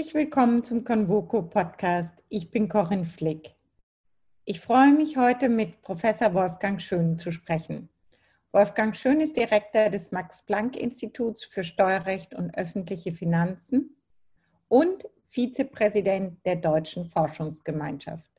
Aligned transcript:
Herzlich 0.00 0.14
willkommen 0.14 0.64
zum 0.64 0.82
Convoco 0.82 1.42
Podcast. 1.42 2.14
Ich 2.30 2.50
bin 2.50 2.70
Corinne 2.70 3.04
Flick. 3.04 3.54
Ich 4.46 4.58
freue 4.58 4.92
mich 4.94 5.18
heute 5.18 5.50
mit 5.50 5.82
Professor 5.82 6.32
Wolfgang 6.32 6.80
Schön 6.80 7.18
zu 7.18 7.30
sprechen. 7.30 7.90
Wolfgang 8.50 8.96
Schön 8.96 9.20
ist 9.20 9.36
Direktor 9.36 9.90
des 9.90 10.10
Max-Planck-Instituts 10.10 11.44
für 11.44 11.64
Steuerrecht 11.64 12.32
und 12.32 12.56
öffentliche 12.56 13.12
Finanzen 13.12 13.94
und 14.68 15.06
Vizepräsident 15.28 16.46
der 16.46 16.56
Deutschen 16.56 17.04
Forschungsgemeinschaft. 17.04 18.30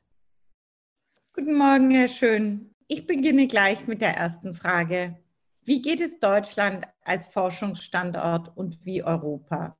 Guten 1.32 1.54
Morgen, 1.54 1.92
Herr 1.92 2.08
Schön. 2.08 2.74
Ich 2.88 3.06
beginne 3.06 3.46
gleich 3.46 3.86
mit 3.86 4.00
der 4.00 4.16
ersten 4.16 4.52
Frage. 4.52 5.16
Wie 5.64 5.80
geht 5.80 6.00
es 6.00 6.18
Deutschland 6.18 6.88
als 7.04 7.28
Forschungsstandort 7.28 8.50
und 8.56 8.84
wie 8.84 9.04
Europa? 9.04 9.76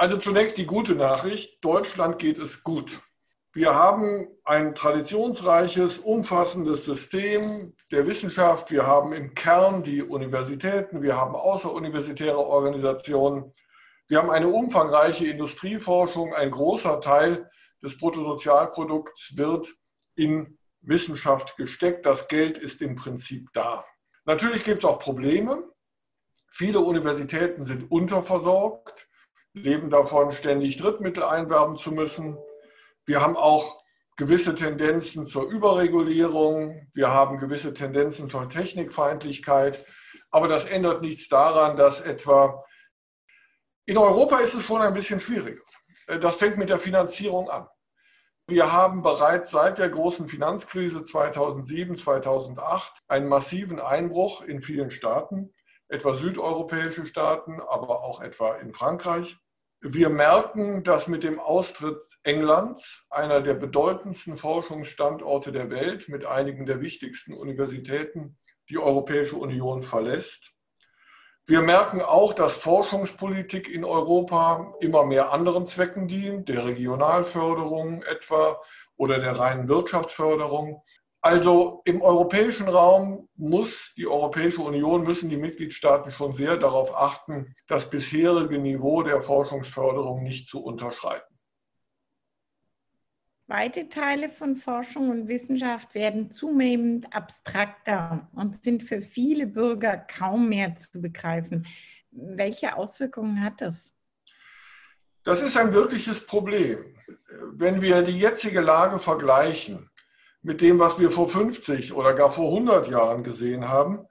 Also 0.00 0.16
zunächst 0.16 0.56
die 0.56 0.64
gute 0.64 0.94
Nachricht. 0.94 1.62
Deutschland 1.62 2.18
geht 2.18 2.38
es 2.38 2.62
gut. 2.62 3.02
Wir 3.52 3.74
haben 3.74 4.28
ein 4.44 4.74
traditionsreiches, 4.74 5.98
umfassendes 5.98 6.86
System 6.86 7.76
der 7.92 8.06
Wissenschaft. 8.06 8.70
Wir 8.70 8.86
haben 8.86 9.12
im 9.12 9.34
Kern 9.34 9.82
die 9.82 10.02
Universitäten, 10.02 11.02
wir 11.02 11.18
haben 11.18 11.34
außeruniversitäre 11.34 12.38
Organisationen, 12.38 13.52
wir 14.08 14.16
haben 14.16 14.30
eine 14.30 14.48
umfangreiche 14.48 15.26
Industrieforschung. 15.26 16.32
Ein 16.32 16.50
großer 16.50 17.02
Teil 17.02 17.50
des 17.82 17.98
Bruttosozialprodukts 17.98 19.36
wird 19.36 19.70
in 20.14 20.58
Wissenschaft 20.80 21.58
gesteckt. 21.58 22.06
Das 22.06 22.26
Geld 22.26 22.56
ist 22.56 22.80
im 22.80 22.94
Prinzip 22.96 23.50
da. 23.52 23.84
Natürlich 24.24 24.64
gibt 24.64 24.78
es 24.78 24.86
auch 24.86 24.98
Probleme. 24.98 25.62
Viele 26.50 26.80
Universitäten 26.80 27.62
sind 27.62 27.90
unterversorgt 27.90 29.09
leben 29.52 29.90
davon, 29.90 30.32
ständig 30.32 30.76
Drittmittel 30.76 31.22
einwerben 31.22 31.76
zu 31.76 31.92
müssen. 31.92 32.38
Wir 33.04 33.20
haben 33.20 33.36
auch 33.36 33.82
gewisse 34.16 34.54
Tendenzen 34.54 35.26
zur 35.26 35.50
Überregulierung. 35.50 36.88
Wir 36.94 37.10
haben 37.10 37.38
gewisse 37.38 37.72
Tendenzen 37.72 38.30
zur 38.30 38.48
Technikfeindlichkeit. 38.48 39.84
Aber 40.30 40.46
das 40.46 40.64
ändert 40.66 41.02
nichts 41.02 41.28
daran, 41.28 41.76
dass 41.76 42.00
etwa 42.00 42.64
in 43.86 43.98
Europa 43.98 44.38
ist 44.38 44.54
es 44.54 44.64
schon 44.64 44.82
ein 44.82 44.94
bisschen 44.94 45.20
schwieriger. 45.20 45.62
Das 46.20 46.36
fängt 46.36 46.58
mit 46.58 46.68
der 46.68 46.78
Finanzierung 46.78 47.50
an. 47.50 47.66
Wir 48.46 48.72
haben 48.72 49.02
bereits 49.02 49.50
seit 49.50 49.78
der 49.78 49.88
großen 49.88 50.28
Finanzkrise 50.28 51.02
2007, 51.02 51.96
2008 51.96 53.02
einen 53.08 53.28
massiven 53.28 53.80
Einbruch 53.80 54.42
in 54.42 54.62
vielen 54.62 54.90
Staaten 54.90 55.52
etwa 55.90 56.14
südeuropäische 56.14 57.04
Staaten, 57.04 57.60
aber 57.60 58.02
auch 58.02 58.20
etwa 58.20 58.56
in 58.56 58.72
Frankreich. 58.72 59.36
Wir 59.82 60.10
merken, 60.10 60.84
dass 60.84 61.08
mit 61.08 61.24
dem 61.24 61.40
Austritt 61.40 62.02
Englands, 62.22 63.06
einer 63.08 63.40
der 63.40 63.54
bedeutendsten 63.54 64.36
Forschungsstandorte 64.36 65.52
der 65.52 65.70
Welt, 65.70 66.08
mit 66.08 66.26
einigen 66.26 66.66
der 66.66 66.80
wichtigsten 66.80 67.32
Universitäten, 67.32 68.38
die 68.68 68.78
Europäische 68.78 69.36
Union 69.36 69.82
verlässt. 69.82 70.52
Wir 71.46 71.62
merken 71.62 72.00
auch, 72.02 72.32
dass 72.34 72.54
Forschungspolitik 72.54 73.68
in 73.68 73.84
Europa 73.84 74.74
immer 74.80 75.04
mehr 75.04 75.32
anderen 75.32 75.66
Zwecken 75.66 76.06
dient, 76.06 76.48
der 76.48 76.64
Regionalförderung 76.64 78.02
etwa 78.02 78.60
oder 78.96 79.18
der 79.18 79.38
reinen 79.38 79.66
Wirtschaftsförderung. 79.66 80.82
Also 81.22 81.82
im 81.84 82.00
europäischen 82.00 82.68
Raum 82.68 83.28
muss 83.36 83.92
die 83.96 84.06
Europäische 84.06 84.62
Union, 84.62 85.02
müssen 85.02 85.28
die 85.28 85.36
Mitgliedstaaten 85.36 86.12
schon 86.12 86.32
sehr 86.32 86.56
darauf 86.56 86.96
achten, 86.96 87.54
das 87.66 87.90
bisherige 87.90 88.58
Niveau 88.58 89.02
der 89.02 89.20
Forschungsförderung 89.20 90.22
nicht 90.22 90.46
zu 90.46 90.62
unterschreiten. 90.62 91.30
Weite 93.50 93.88
Teile 93.88 94.28
von 94.28 94.54
Forschung 94.54 95.10
und 95.10 95.28
Wissenschaft 95.28 95.94
werden 95.94 96.30
zunehmend 96.30 97.12
abstrakter 97.12 98.30
und 98.32 98.62
sind 98.62 98.82
für 98.82 99.02
viele 99.02 99.46
Bürger 99.46 99.98
kaum 99.98 100.48
mehr 100.48 100.76
zu 100.76 101.00
begreifen. 101.02 101.66
Welche 102.12 102.76
Auswirkungen 102.76 103.42
hat 103.44 103.60
das? 103.60 103.92
Das 105.24 105.42
ist 105.42 105.56
ein 105.56 105.74
wirkliches 105.74 106.24
Problem. 106.24 106.96
Wenn 107.52 107.82
wir 107.82 108.02
die 108.02 108.18
jetzige 108.18 108.60
Lage 108.60 109.00
vergleichen, 109.00 109.89
mit 110.42 110.60
dem, 110.60 110.78
was 110.78 110.98
wir 110.98 111.10
vor 111.10 111.28
50 111.28 111.92
oder 111.92 112.14
gar 112.14 112.30
vor 112.30 112.46
100 112.46 112.88
Jahren 112.88 113.22
gesehen 113.22 113.68
haben, 113.68 114.06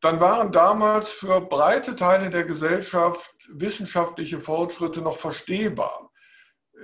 dann 0.00 0.20
waren 0.20 0.52
damals 0.52 1.10
für 1.10 1.40
breite 1.40 1.96
Teile 1.96 2.30
der 2.30 2.44
Gesellschaft 2.44 3.34
wissenschaftliche 3.48 4.40
Fortschritte 4.40 5.00
noch 5.00 5.16
verstehbar, 5.16 6.10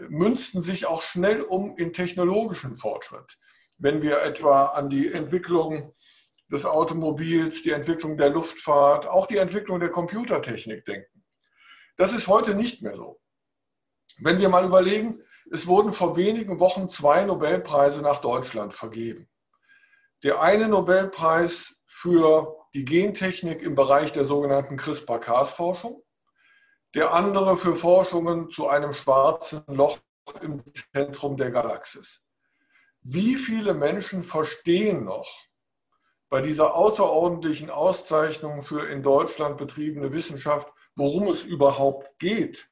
münzten 0.09 0.61
sich 0.61 0.87
auch 0.87 1.03
schnell 1.03 1.43
um 1.43 1.77
in 1.77 1.93
technologischen 1.93 2.77
Fortschritt. 2.77 3.39
Wenn 3.79 4.03
wir 4.03 4.23
etwa 4.23 4.67
an 4.67 4.89
die 4.89 5.13
Entwicklung 5.13 5.95
des 6.51 6.65
Automobils, 6.65 7.63
die 7.63 7.71
Entwicklung 7.71 8.17
der 8.17 8.31
Luftfahrt, 8.31 9.07
auch 9.07 9.27
die 9.27 9.37
Entwicklung 9.37 9.81
der 9.81 9.91
Computertechnik 9.91 10.85
denken. 10.85 11.25
Das 11.97 12.13
ist 12.13 12.27
heute 12.27 12.55
nicht 12.55 12.83
mehr 12.83 12.97
so. 12.97 13.21
Wenn 14.19 14.39
wir 14.39 14.49
mal 14.49 14.65
überlegen, 14.65 15.23
es 15.51 15.67
wurden 15.67 15.93
vor 15.93 16.17
wenigen 16.17 16.61
Wochen 16.61 16.89
zwei 16.89 17.25
Nobelpreise 17.25 18.03
nach 18.03 18.19
Deutschland 18.19 18.75
vergeben. 18.75 19.29
Der 20.23 20.41
eine 20.41 20.69
Nobelpreis 20.69 21.77
für 21.87 22.57
die 22.75 22.85
Gentechnik 22.85 23.63
im 23.63 23.75
Bereich 23.75 24.13
der 24.13 24.25
sogenannten 24.25 24.77
CRISPR-Cas-Forschung, 24.77 26.03
der 26.95 27.15
andere 27.15 27.57
für 27.57 27.77
Forschungen 27.77 28.51
zu 28.51 28.69
einem 28.69 28.93
schwarzen 28.93 29.63
Loch 29.67 29.99
im 30.41 30.63
Zentrum 30.93 31.37
der 31.37 31.51
Galaxis. 31.51 32.23
Wie 33.03 33.37
viele 33.37 33.75
Menschen 33.75 34.25
verstehen 34.25 35.05
noch 35.05 35.29
bei 36.29 36.41
dieser 36.41 36.75
außerordentlichen 36.75 37.71
Auszeichnung 37.71 38.63
für 38.63 38.87
in 38.87 39.03
Deutschland 39.03 39.57
betriebene 39.57 40.13
Wissenschaft, 40.13 40.73
worum 40.95 41.29
es 41.29 41.43
überhaupt 41.43 42.19
geht? 42.19 42.70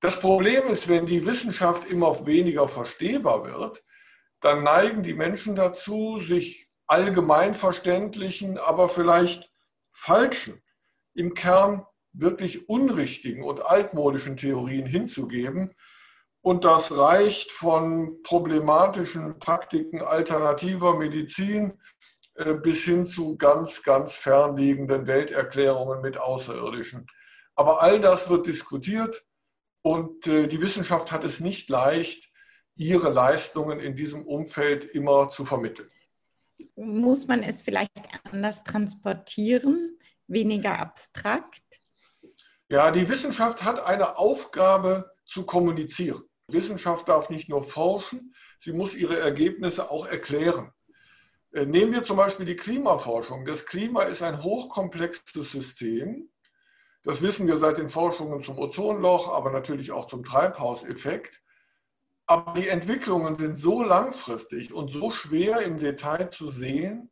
Das 0.00 0.20
Problem 0.20 0.68
ist, 0.68 0.88
wenn 0.88 1.06
die 1.06 1.26
Wissenschaft 1.26 1.88
immer 1.90 2.24
weniger 2.24 2.68
verstehbar 2.68 3.44
wird, 3.44 3.82
dann 4.40 4.62
neigen 4.62 5.02
die 5.02 5.14
Menschen 5.14 5.56
dazu, 5.56 6.20
sich 6.20 6.68
allgemeinverständlichen, 6.86 8.58
aber 8.58 8.88
vielleicht 8.88 9.50
falschen, 9.92 10.62
im 11.14 11.34
Kern 11.34 11.84
wirklich 12.12 12.68
unrichtigen 12.68 13.42
und 13.42 13.66
altmodischen 13.66 14.36
Theorien 14.36 14.86
hinzugeben. 14.86 15.74
Und 16.40 16.64
das 16.64 16.96
reicht 16.96 17.50
von 17.50 18.22
problematischen 18.22 19.40
Praktiken 19.40 20.00
alternativer 20.00 20.96
Medizin 20.96 21.80
äh, 22.34 22.54
bis 22.54 22.84
hin 22.84 23.04
zu 23.04 23.36
ganz, 23.36 23.82
ganz 23.82 24.14
fernliegenden 24.14 25.08
Welterklärungen 25.08 26.00
mit 26.00 26.18
Außerirdischen. 26.18 27.06
Aber 27.56 27.82
all 27.82 28.00
das 28.00 28.30
wird 28.30 28.46
diskutiert 28.46 29.24
und 29.88 30.26
äh, 30.26 30.46
die 30.46 30.60
Wissenschaft 30.60 31.10
hat 31.12 31.24
es 31.24 31.40
nicht 31.40 31.70
leicht, 31.70 32.30
ihre 32.76 33.10
Leistungen 33.10 33.80
in 33.80 33.96
diesem 33.96 34.26
Umfeld 34.26 34.84
immer 34.84 35.30
zu 35.30 35.46
vermitteln. 35.46 35.88
Muss 36.76 37.26
man 37.26 37.42
es 37.42 37.62
vielleicht 37.62 37.92
anders 38.24 38.64
transportieren, 38.64 39.98
weniger 40.26 40.78
abstrakt? 40.78 41.80
Ja, 42.68 42.90
die 42.90 43.08
Wissenschaft 43.08 43.64
hat 43.64 43.82
eine 43.82 44.18
Aufgabe 44.18 45.10
zu 45.24 45.46
kommunizieren. 45.46 46.22
Wissenschaft 46.48 47.08
darf 47.08 47.30
nicht 47.30 47.48
nur 47.48 47.64
forschen, 47.64 48.34
sie 48.58 48.74
muss 48.74 48.94
ihre 48.94 49.18
Ergebnisse 49.18 49.90
auch 49.90 50.06
erklären. 50.06 50.70
Äh, 51.52 51.64
nehmen 51.64 51.92
wir 51.94 52.04
zum 52.04 52.18
Beispiel 52.18 52.44
die 52.44 52.56
Klimaforschung. 52.56 53.46
Das 53.46 53.64
Klima 53.64 54.02
ist 54.02 54.22
ein 54.22 54.42
hochkomplexes 54.42 55.50
System 55.50 56.28
das 57.08 57.22
wissen 57.22 57.46
wir 57.46 57.56
seit 57.56 57.78
den 57.78 57.88
Forschungen 57.88 58.42
zum 58.42 58.58
Ozonloch, 58.58 59.32
aber 59.32 59.50
natürlich 59.50 59.92
auch 59.92 60.08
zum 60.08 60.24
Treibhauseffekt. 60.24 61.40
Aber 62.26 62.52
die 62.60 62.68
Entwicklungen 62.68 63.34
sind 63.34 63.56
so 63.56 63.82
langfristig 63.82 64.74
und 64.74 64.90
so 64.90 65.10
schwer 65.10 65.62
im 65.62 65.78
Detail 65.78 66.28
zu 66.28 66.50
sehen, 66.50 67.10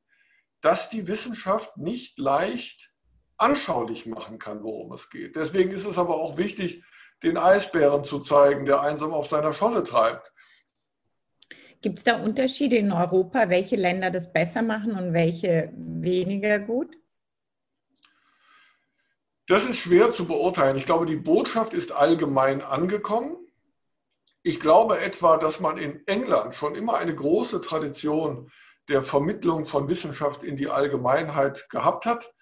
dass 0.60 0.90
die 0.90 1.08
Wissenschaft 1.08 1.78
nicht 1.78 2.18
leicht 2.18 2.92
anschaulich 3.38 4.04
machen 4.04 4.38
kann, 4.38 4.62
worum 4.62 4.92
es 4.92 5.08
geht. 5.08 5.34
Deswegen 5.34 5.70
ist 5.70 5.86
es 5.86 5.96
aber 5.96 6.16
auch 6.20 6.36
wichtig, 6.36 6.84
den 7.22 7.38
Eisbären 7.38 8.04
zu 8.04 8.20
zeigen, 8.20 8.66
der 8.66 8.82
einsam 8.82 9.14
auf 9.14 9.28
seiner 9.28 9.54
Scholle 9.54 9.82
treibt. 9.82 10.30
Gibt 11.80 12.00
es 12.00 12.04
da 12.04 12.22
Unterschiede 12.22 12.76
in 12.76 12.92
Europa, 12.92 13.48
welche 13.48 13.76
Länder 13.76 14.10
das 14.10 14.30
besser 14.30 14.60
machen 14.60 14.92
und 14.92 15.14
welche 15.14 15.72
weniger 15.74 16.58
gut? 16.58 16.94
Das 19.48 19.64
ist 19.64 19.78
schwer 19.78 20.10
zu 20.10 20.26
beurteilen. 20.26 20.76
Ich 20.76 20.86
glaube, 20.86 21.06
die 21.06 21.16
Botschaft 21.16 21.72
ist 21.72 21.92
allgemein 21.92 22.62
angekommen. 22.62 23.36
Ich 24.42 24.58
glaube 24.58 25.00
etwa, 25.00 25.36
dass 25.36 25.60
man 25.60 25.78
in 25.78 26.04
England 26.06 26.54
schon 26.54 26.74
immer 26.74 26.96
eine 26.96 27.14
große 27.14 27.60
Tradition 27.60 28.50
der 28.88 29.02
Vermittlung 29.02 29.66
von 29.66 29.88
Wissenschaft 29.88 30.42
in 30.42 30.56
die 30.56 30.68
Allgemeinheit 30.68 31.68
gehabt 31.70 32.06
hat. 32.06 32.32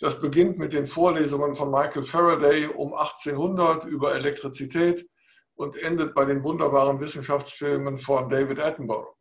Das 0.00 0.20
beginnt 0.20 0.58
mit 0.58 0.72
den 0.72 0.86
Vorlesungen 0.86 1.54
von 1.54 1.70
Michael 1.70 2.04
Faraday 2.04 2.66
um 2.66 2.92
1800 2.92 3.84
über 3.84 4.14
Elektrizität 4.14 5.08
und 5.54 5.76
endet 5.76 6.14
bei 6.14 6.24
den 6.24 6.42
wunderbaren 6.42 7.00
Wissenschaftsfilmen 7.00 7.98
von 7.98 8.28
David 8.28 8.60
Attenborough. 8.60 9.16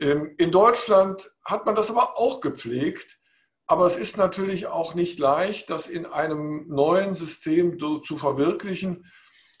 Ähm, 0.00 0.34
in 0.38 0.52
Deutschland 0.52 1.30
hat 1.44 1.66
man 1.66 1.74
das 1.74 1.90
aber 1.90 2.16
auch 2.18 2.40
gepflegt, 2.40 3.17
aber 3.68 3.84
es 3.84 3.96
ist 3.96 4.16
natürlich 4.16 4.66
auch 4.66 4.94
nicht 4.94 5.18
leicht, 5.18 5.68
das 5.68 5.86
in 5.86 6.06
einem 6.06 6.66
neuen 6.68 7.14
System 7.14 7.78
zu 7.78 8.16
verwirklichen, 8.16 9.06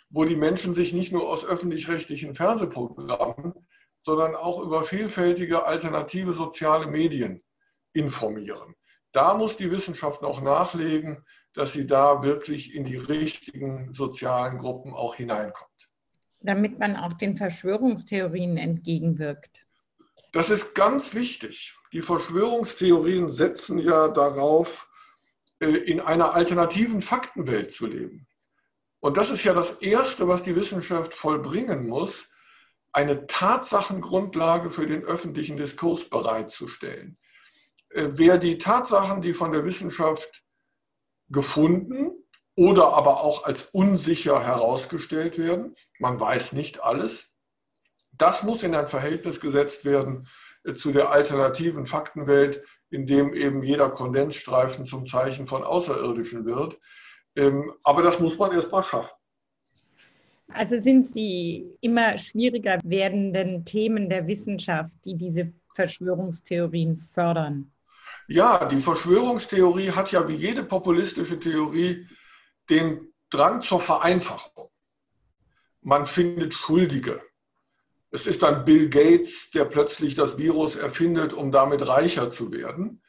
wo 0.08 0.24
die 0.24 0.36
Menschen 0.36 0.72
sich 0.74 0.94
nicht 0.94 1.12
nur 1.12 1.28
aus 1.28 1.44
öffentlich-rechtlichen 1.44 2.34
Fernsehprogrammen, 2.34 3.52
sondern 3.98 4.34
auch 4.34 4.60
über 4.60 4.82
vielfältige 4.82 5.66
alternative 5.66 6.32
soziale 6.32 6.86
Medien 6.86 7.42
informieren. 7.92 8.74
Da 9.12 9.34
muss 9.34 9.58
die 9.58 9.70
Wissenschaft 9.70 10.22
noch 10.22 10.40
nachlegen, 10.40 11.24
dass 11.52 11.74
sie 11.74 11.86
da 11.86 12.22
wirklich 12.22 12.74
in 12.74 12.84
die 12.84 12.96
richtigen 12.96 13.92
sozialen 13.92 14.56
Gruppen 14.56 14.94
auch 14.94 15.16
hineinkommt. 15.16 15.68
Damit 16.40 16.78
man 16.78 16.96
auch 16.96 17.12
den 17.12 17.36
Verschwörungstheorien 17.36 18.56
entgegenwirkt. 18.56 19.66
Das 20.32 20.48
ist 20.48 20.74
ganz 20.74 21.14
wichtig. 21.14 21.74
Die 21.92 22.02
Verschwörungstheorien 22.02 23.30
setzen 23.30 23.78
ja 23.78 24.08
darauf, 24.08 24.88
äh, 25.60 25.66
in 25.66 26.00
einer 26.00 26.34
alternativen 26.34 27.02
Faktenwelt 27.02 27.72
zu 27.72 27.86
leben. 27.86 28.26
Und 29.00 29.16
das 29.16 29.30
ist 29.30 29.44
ja 29.44 29.54
das 29.54 29.72
Erste, 29.80 30.28
was 30.28 30.42
die 30.42 30.56
Wissenschaft 30.56 31.14
vollbringen 31.14 31.88
muss, 31.88 32.28
eine 32.92 33.26
Tatsachengrundlage 33.26 34.70
für 34.70 34.86
den 34.86 35.04
öffentlichen 35.04 35.56
Diskurs 35.56 36.08
bereitzustellen. 36.08 37.18
Äh, 37.90 38.08
wer 38.12 38.38
die 38.38 38.58
Tatsachen, 38.58 39.22
die 39.22 39.34
von 39.34 39.52
der 39.52 39.64
Wissenschaft 39.64 40.44
gefunden 41.28 42.10
oder 42.54 42.92
aber 42.94 43.20
auch 43.20 43.44
als 43.44 43.62
unsicher 43.62 44.42
herausgestellt 44.42 45.38
werden, 45.38 45.74
man 45.98 46.18
weiß 46.18 46.52
nicht 46.52 46.82
alles, 46.82 47.32
das 48.12 48.42
muss 48.42 48.62
in 48.62 48.74
ein 48.74 48.88
Verhältnis 48.88 49.40
gesetzt 49.40 49.84
werden 49.84 50.28
zu 50.74 50.92
der 50.92 51.10
alternativen 51.10 51.86
Faktenwelt, 51.86 52.62
in 52.90 53.06
dem 53.06 53.34
eben 53.34 53.62
jeder 53.62 53.90
Kondensstreifen 53.90 54.86
zum 54.86 55.06
Zeichen 55.06 55.46
von 55.46 55.62
Außerirdischen 55.62 56.44
wird. 56.44 56.78
Ähm, 57.36 57.72
aber 57.84 58.02
das 58.02 58.18
muss 58.18 58.38
man 58.38 58.52
erst 58.52 58.72
mal 58.72 58.82
schaffen. 58.82 59.14
Also 60.48 60.80
sind 60.80 61.04
es 61.04 61.12
die 61.12 61.66
immer 61.82 62.16
schwieriger 62.16 62.78
werdenden 62.82 63.64
Themen 63.64 64.08
der 64.08 64.26
Wissenschaft, 64.26 64.96
die 65.04 65.14
diese 65.14 65.52
Verschwörungstheorien 65.74 66.96
fördern? 66.96 67.70
Ja, 68.26 68.64
die 68.64 68.80
Verschwörungstheorie 68.80 69.90
hat 69.90 70.10
ja 70.12 70.26
wie 70.26 70.34
jede 70.34 70.64
populistische 70.64 71.38
Theorie 71.38 72.06
den 72.70 73.12
Drang 73.30 73.60
zur 73.60 73.80
Vereinfachung. 73.80 74.70
Man 75.82 76.06
findet 76.06 76.54
Schuldige. 76.54 77.22
Es 78.10 78.26
ist 78.26 78.42
dann 78.42 78.64
Bill 78.64 78.88
Gates, 78.88 79.50
der 79.50 79.64
plötzlich 79.64 80.14
das 80.14 80.38
Virus 80.38 80.76
erfindet, 80.76 81.32
um 81.32 81.52
damit 81.52 81.86
reicher 81.86 82.30
zu 82.30 82.52
werden. 82.52 83.02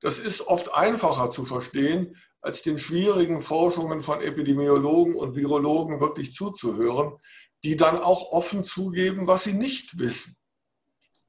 Das 0.00 0.18
ist 0.18 0.46
oft 0.46 0.74
einfacher 0.74 1.30
zu 1.30 1.44
verstehen, 1.44 2.16
als 2.40 2.62
den 2.62 2.78
schwierigen 2.78 3.42
Forschungen 3.42 4.02
von 4.02 4.20
Epidemiologen 4.20 5.14
und 5.14 5.36
Virologen 5.36 6.00
wirklich 6.00 6.32
zuzuhören, 6.32 7.16
die 7.64 7.76
dann 7.76 7.98
auch 7.98 8.32
offen 8.32 8.62
zugeben, 8.64 9.26
was 9.26 9.44
sie 9.44 9.54
nicht 9.54 9.98
wissen. 9.98 10.36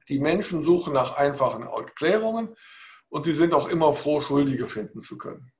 Die 0.08 0.20
Menschen 0.20 0.62
suchen 0.62 0.94
nach 0.94 1.16
einfachen 1.16 1.64
Erklärungen 1.64 2.54
und 3.08 3.24
sie 3.24 3.32
sind 3.32 3.52
auch 3.52 3.68
immer 3.68 3.92
froh, 3.92 4.20
Schuldige 4.20 4.66
finden 4.66 5.00
zu 5.00 5.18
können. 5.18 5.52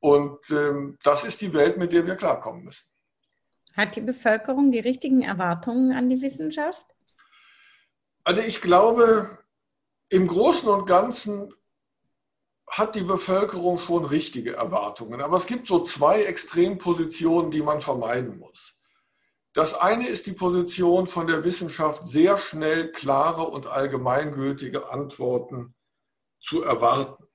Und 0.00 0.50
ähm, 0.50 0.98
das 1.02 1.24
ist 1.24 1.40
die 1.40 1.52
Welt, 1.52 1.76
mit 1.76 1.92
der 1.92 2.06
wir 2.06 2.16
klarkommen 2.16 2.64
müssen. 2.64 2.88
Hat 3.76 3.94
die 3.96 4.00
Bevölkerung 4.00 4.72
die 4.72 4.78
richtigen 4.78 5.22
Erwartungen 5.22 5.92
an 5.92 6.08
die 6.08 6.22
Wissenschaft? 6.22 6.95
Also 8.26 8.42
ich 8.42 8.60
glaube, 8.60 9.38
im 10.08 10.26
Großen 10.26 10.68
und 10.68 10.86
Ganzen 10.86 11.54
hat 12.68 12.96
die 12.96 13.04
Bevölkerung 13.04 13.78
schon 13.78 14.04
richtige 14.04 14.54
Erwartungen. 14.54 15.20
Aber 15.20 15.36
es 15.36 15.46
gibt 15.46 15.68
so 15.68 15.84
zwei 15.84 16.24
Extrempositionen, 16.24 17.52
die 17.52 17.62
man 17.62 17.80
vermeiden 17.80 18.40
muss. 18.40 18.74
Das 19.52 19.74
eine 19.74 20.08
ist 20.08 20.26
die 20.26 20.32
Position 20.32 21.06
von 21.06 21.28
der 21.28 21.44
Wissenschaft, 21.44 22.04
sehr 22.04 22.36
schnell 22.36 22.90
klare 22.90 23.44
und 23.44 23.68
allgemeingültige 23.68 24.90
Antworten 24.90 25.76
zu 26.40 26.64
erwarten. 26.64 27.28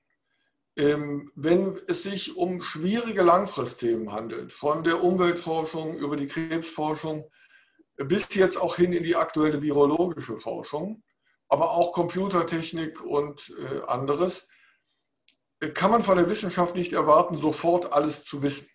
Ähm, 0.76 1.32
wenn 1.34 1.80
es 1.86 2.02
sich 2.02 2.36
um 2.36 2.60
schwierige 2.60 3.22
Langfristthemen 3.22 4.12
handelt, 4.12 4.52
von 4.52 4.84
der 4.84 5.02
Umweltforschung 5.02 5.94
über 5.96 6.18
die 6.18 6.26
Krebsforschung 6.26 7.30
bis 7.96 8.34
jetzt 8.34 8.60
auch 8.60 8.76
hin 8.76 8.92
in 8.92 9.02
die 9.02 9.16
aktuelle 9.16 9.62
virologische 9.62 10.38
Forschung, 10.38 11.02
aber 11.48 11.72
auch 11.72 11.92
Computertechnik 11.92 13.02
und 13.04 13.54
äh, 13.58 13.82
anderes, 13.86 14.46
äh, 15.60 15.68
kann 15.68 15.90
man 15.90 16.02
von 16.02 16.16
der 16.16 16.28
Wissenschaft 16.28 16.74
nicht 16.74 16.92
erwarten, 16.92 17.36
sofort 17.36 17.92
alles 17.92 18.24
zu 18.24 18.42
wissen. 18.42 18.68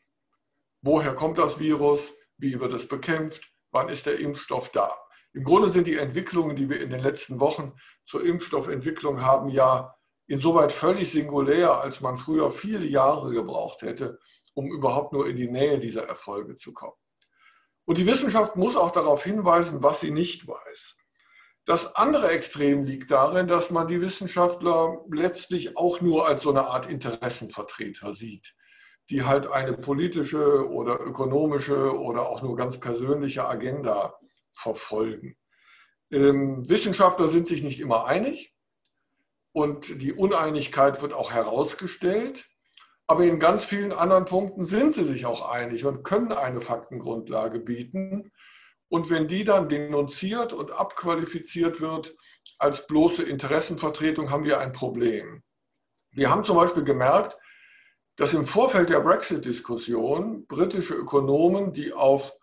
Woher 0.82 1.16
kommt 1.16 1.38
das 1.38 1.60
Virus? 1.60 2.14
Wie 2.38 2.60
wird 2.60 2.74
es 2.74 2.88
bekämpft? 2.88 3.52
Wann 3.72 3.90
ist 3.90 4.06
der 4.06 4.20
Impfstoff 4.20 4.70
da? 4.70 4.96
Im 5.34 5.44
Grunde 5.44 5.70
sind 5.70 5.88
die 5.88 5.98
Entwicklungen, 5.98 6.56
die 6.56 6.70
wir 6.70 6.80
in 6.80 6.90
den 6.90 7.02
letzten 7.02 7.40
Wochen 7.40 7.74
zur 8.06 8.24
Impfstoffentwicklung 8.24 9.22
haben, 9.22 9.50
ja 9.50 9.96
insoweit 10.28 10.72
völlig 10.72 11.12
singulär, 11.12 11.82
als 11.82 12.02
man 12.02 12.18
früher 12.18 12.52
viele 12.52 12.86
Jahre 12.86 13.32
gebraucht 13.32 13.82
hätte, 13.82 14.20
um 14.54 14.72
überhaupt 14.72 15.14
nur 15.14 15.28
in 15.28 15.36
die 15.36 15.50
Nähe 15.50 15.80
dieser 15.80 16.08
Erfolge 16.08 16.56
zu 16.56 16.74
kommen. 16.74 16.96
Und 17.88 17.98
die 17.98 18.06
Wissenschaft 18.06 18.58
muss 18.58 18.76
auch 18.76 18.92
darauf 18.92 19.24
hinweisen, 19.24 19.82
was 19.82 20.02
sie 20.02 20.12
nicht 20.12 20.46
weiß. 20.46 20.98
Das 21.64 21.96
andere 21.96 22.28
Extrem 22.32 22.84
liegt 22.84 23.12
darin, 23.12 23.48
dass 23.48 23.72
man 23.72 23.88
die 23.88 24.02
Wissenschaftler 24.02 25.06
letztlich 25.10 25.78
auch 25.78 26.02
nur 26.02 26.28
als 26.28 26.42
so 26.42 26.50
eine 26.50 26.68
Art 26.68 26.90
Interessenvertreter 26.90 28.12
sieht, 28.12 28.56
die 29.10 29.24
halt 29.24 29.48
eine 29.48 29.72
politische 29.72 30.70
oder 30.70 31.00
ökonomische 31.00 31.98
oder 31.98 32.28
auch 32.28 32.42
nur 32.42 32.58
ganz 32.58 32.78
persönliche 32.78 33.48
Agenda 33.48 34.20
verfolgen. 34.52 35.38
Ähm, 36.12 36.70
Wissenschaftler 36.70 37.30
sind 37.30 37.48
sich 37.48 37.64
nicht 37.64 37.80
immer 37.80 38.06
einig 38.06 38.54
und 39.54 40.02
die 40.02 40.12
Uneinigkeit 40.12 41.02
wird 41.02 41.14
auch 41.14 41.32
herausgestellt. 41.32 42.50
Aber 43.08 43.24
in 43.24 43.40
ganz 43.40 43.64
vielen 43.64 43.94
anderen 43.94 44.26
Punkten 44.26 44.66
sind 44.66 44.94
sie 44.94 45.06
sich 45.06 45.26
auch 45.26 45.50
einig 45.50 45.86
und 45.86 46.04
können 46.04 46.34
eine 46.34 46.60
Faktengrundlage 46.60 47.60
bieten. 47.60 48.32
Und 48.90 49.10
wenn 49.10 49.30
die 49.30 49.46
dann 49.46 49.70
denunziert 49.70 50.52
und 50.52 50.72
abqualifiziert 50.72 51.80
wird 51.80 52.16
als 52.60 52.86
bloße 52.86 53.24
Interessenvertretung, 53.24 54.30
haben 54.30 54.44
wir 54.44 54.60
ein 54.60 54.74
Problem. 54.74 55.42
Wir 56.12 56.30
haben 56.30 56.44
zum 56.44 56.58
Beispiel 56.58 56.84
gemerkt, 56.84 57.38
dass 58.18 58.34
im 58.34 58.46
Vorfeld 58.46 58.90
der 58.90 59.00
Brexit-Diskussion 59.00 60.46
britische 60.48 60.96
Ökonomen, 60.96 61.72
die 61.72 61.94
auf 61.94 62.34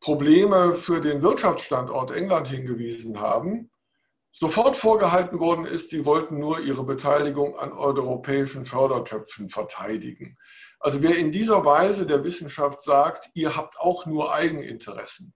Probleme 0.00 0.74
für 0.74 1.00
den 1.00 1.22
Wirtschaftsstandort 1.22 2.10
England 2.10 2.48
hingewiesen 2.48 3.20
haben, 3.20 3.70
sofort 4.38 4.76
vorgehalten 4.76 5.40
worden 5.40 5.66
ist, 5.66 5.90
sie 5.90 6.04
wollten 6.04 6.38
nur 6.38 6.60
ihre 6.60 6.84
Beteiligung 6.84 7.58
an 7.58 7.72
europäischen 7.72 8.66
Fördertöpfen 8.66 9.48
verteidigen. 9.48 10.36
Also 10.78 11.02
wer 11.02 11.16
in 11.16 11.32
dieser 11.32 11.64
Weise 11.64 12.06
der 12.06 12.22
Wissenschaft 12.22 12.82
sagt, 12.82 13.30
ihr 13.34 13.56
habt 13.56 13.78
auch 13.80 14.06
nur 14.06 14.32
Eigeninteressen, 14.32 15.34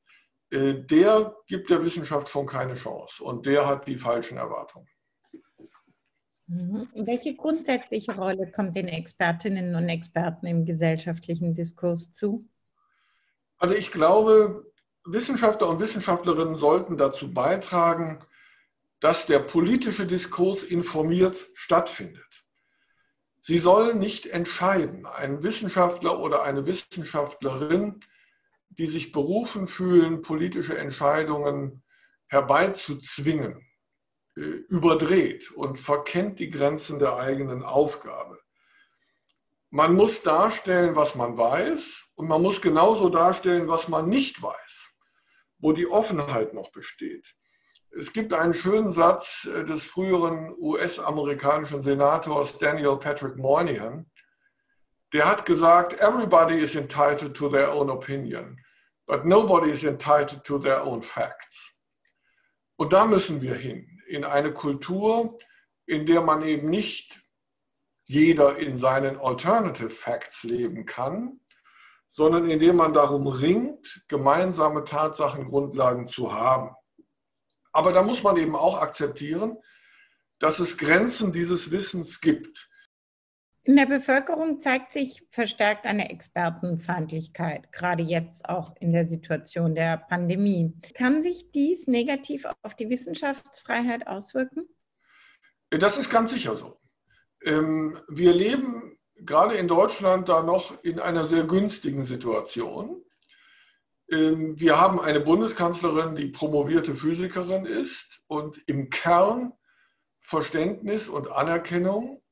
äh, 0.51 0.75
der 0.75 1.35
gibt 1.49 1.71
der 1.71 1.83
Wissenschaft 1.83 2.29
schon 2.29 2.47
keine 2.47 2.75
Chance 2.75 3.25
und 3.25 3.45
der 3.47 3.67
hat 3.67 3.89
die 3.89 3.99
falschen 3.99 4.39
Erwartungen. 4.39 4.89
Mhm. 6.47 6.89
Welche 6.95 7.35
grundsätzliche 7.35 8.15
Rolle 8.15 8.53
kommt 8.53 8.77
den 8.77 8.87
Expertinnen 8.87 9.75
und 9.75 9.89
Experten 9.89 10.47
im 10.47 10.65
gesellschaftlichen 10.65 11.55
Diskurs 11.55 12.13
zu? 12.13 12.49
Also 13.59 13.75
ich 13.75 13.91
glaube, 13.91 14.71
Wissenschaftler 15.05 15.69
und 15.69 15.81
Wissenschaftlerinnen 15.81 16.55
sollten 16.55 16.97
dazu 16.97 17.33
beitragen, 17.33 18.25
dass 19.03 19.27
der 19.27 19.41
politische 19.41 20.07
Diskurs 20.07 20.63
informiert 20.63 21.51
stattfindet. 21.55 22.45
Sie 23.41 23.59
sollen 23.59 23.99
nicht 23.99 24.29
entscheiden. 24.29 25.07
Ein 25.07 25.43
Wissenschaftler 25.43 26.21
oder 26.21 26.45
eine 26.45 26.67
Wissenschaftlerin, 26.67 27.99
die 28.69 28.87
sich 28.87 29.11
berufen 29.11 29.67
fühlen, 29.67 30.23
politische 30.23 30.79
Entscheidungen 30.79 31.83
herbeizuzwingen, 32.29 33.67
äh, 34.37 34.41
überdreht 34.41 35.51
und 35.51 35.81
verkennt 35.81 36.39
die 36.39 36.51
Grenzen 36.51 37.01
der 37.01 37.17
eigenen 37.17 37.65
Aufgabe. 37.65 38.39
Man 39.71 39.95
muss 39.97 40.23
darstellen, 40.23 40.95
was 40.95 41.17
man 41.17 41.37
weiß 41.37 42.05
und 42.15 42.29
man 42.29 42.41
muss 42.41 42.63
genauso 42.63 43.09
darstellen, 43.09 43.67
was 43.67 43.89
man 43.89 44.09
nicht 44.09 44.41
weiß, 44.41 44.95
wo 45.59 45.73
die 45.73 45.89
Offenheit 45.89 46.55
noch 46.55 46.71
besteht. 46.71 47.35
Es 47.99 48.13
gibt 48.13 48.33
einen 48.33 48.55
schönen 48.55 48.91
Satz 48.91 49.45
äh, 49.45 49.65
des 49.65 49.85
früheren 49.85 50.55
US-amerikanischen 50.59 51.83
Senators 51.83 52.59
Daniel 52.59 52.97
Patrick 52.97 53.37
Moynihan, 53.37 54.11
der 55.13 55.27
hat 55.27 55.45
gesagt, 55.45 56.01
everybody 56.01 56.59
is 56.59 56.75
entitled 56.75 57.37
to 57.37 57.51
their 57.51 57.71
own 57.71 57.91
opinion, 57.91 58.59
but 59.07 59.27
nobody 59.27 59.71
is 59.71 59.85
entitled 59.85 60.43
to 60.45 60.59
their 60.59 60.83
own 60.83 61.03
facts. 61.03 61.75
Und 62.77 62.95
da 62.95 63.05
müssen 63.05 63.43
wir 63.43 63.55
hin, 63.55 64.01
in 64.09 64.25
eine 64.25 64.53
Kultur, 64.55 65.39
in 65.87 66.07
der 66.07 66.23
man 66.23 66.43
eben 66.43 66.71
nicht 66.71 67.21
jeder 68.05 68.57
in 68.57 68.79
seinen 68.79 69.19
Alternative 69.21 69.91
Facts 69.91 70.45
leben 70.45 70.87
kann, 70.87 71.41
sondern 72.09 72.49
in 72.49 72.59
der 72.59 72.73
man 72.73 72.95
darum 72.95 73.27
ringt, 73.27 74.05
gemeinsame 74.09 74.85
Tatsachengrundlagen 74.85 76.07
zu 76.07 76.33
haben. 76.33 76.75
Aber 77.73 77.93
da 77.93 78.03
muss 78.03 78.23
man 78.23 78.37
eben 78.37 78.55
auch 78.55 78.81
akzeptieren, 78.81 79.57
dass 80.39 80.59
es 80.59 80.77
Grenzen 80.77 81.33
dieses 81.33 81.71
Wissens 81.71 82.21
gibt. 82.21 82.69
In 83.65 83.77
der 83.77 83.87
Bevölkerung 83.87 84.59
zeigt 84.59 84.93
sich 84.93 85.23
verstärkt 85.31 85.87
eine 85.87 86.11
Expertenfeindlichkeit, 86.11 87.71
gerade 87.71 88.03
jetzt 88.03 88.49
auch 88.49 88.75
in 88.81 88.93
der 88.93 89.09
Situation 89.09 89.77
der 89.77 89.99
Pandemie. 89.99 90.75
Kann 90.95 91.23
sich 91.23 91.53
dies 91.53 91.87
negativ 91.87 92.45
auf 92.63 92.75
die 92.75 92.91
Wissenschaftsfreiheit 92.91 94.09
auswirken? 94.09 94.65
Das 95.71 95.97
ist 95.97 96.11
ganz 96.11 96.33
sicher 96.33 96.57
so. 96.57 96.81
Ähm, 97.45 98.01
wir 98.09 98.35
leben 98.35 98.99
gerade 99.15 99.55
in 99.55 99.69
Deutschland 99.69 100.29
da 100.29 100.43
noch 100.43 100.83
in 100.83 100.99
einer 100.99 101.27
sehr 101.27 101.45
günstigen 101.45 102.03
Situation. 102.03 103.02
Ähm, 104.13 104.61
wir 104.61 104.79
haben 104.79 105.01
eine 105.01 105.21
Bundeskanzlerin, 105.21 106.15
die 106.15 106.27
promovierte 106.27 106.95
Physikerin 106.95 107.65
ist 107.65 108.21
und 108.27 108.59
im 108.69 108.91
Kern 108.91 109.55
Verständnis 110.21 111.09
und 111.09 111.31
Anerkennung 111.31 112.23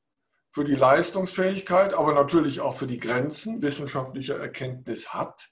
für 0.52 0.64
die 0.64 0.74
Leistungsfähigkeit, 0.74 1.94
aber 1.94 2.12
natürlich 2.12 2.60
auch 2.60 2.76
für 2.76 2.86
die 2.86 2.98
Grenzen 2.98 3.62
wissenschaftlicher 3.62 4.38
Erkenntnis 4.38 5.14
hat. 5.14 5.48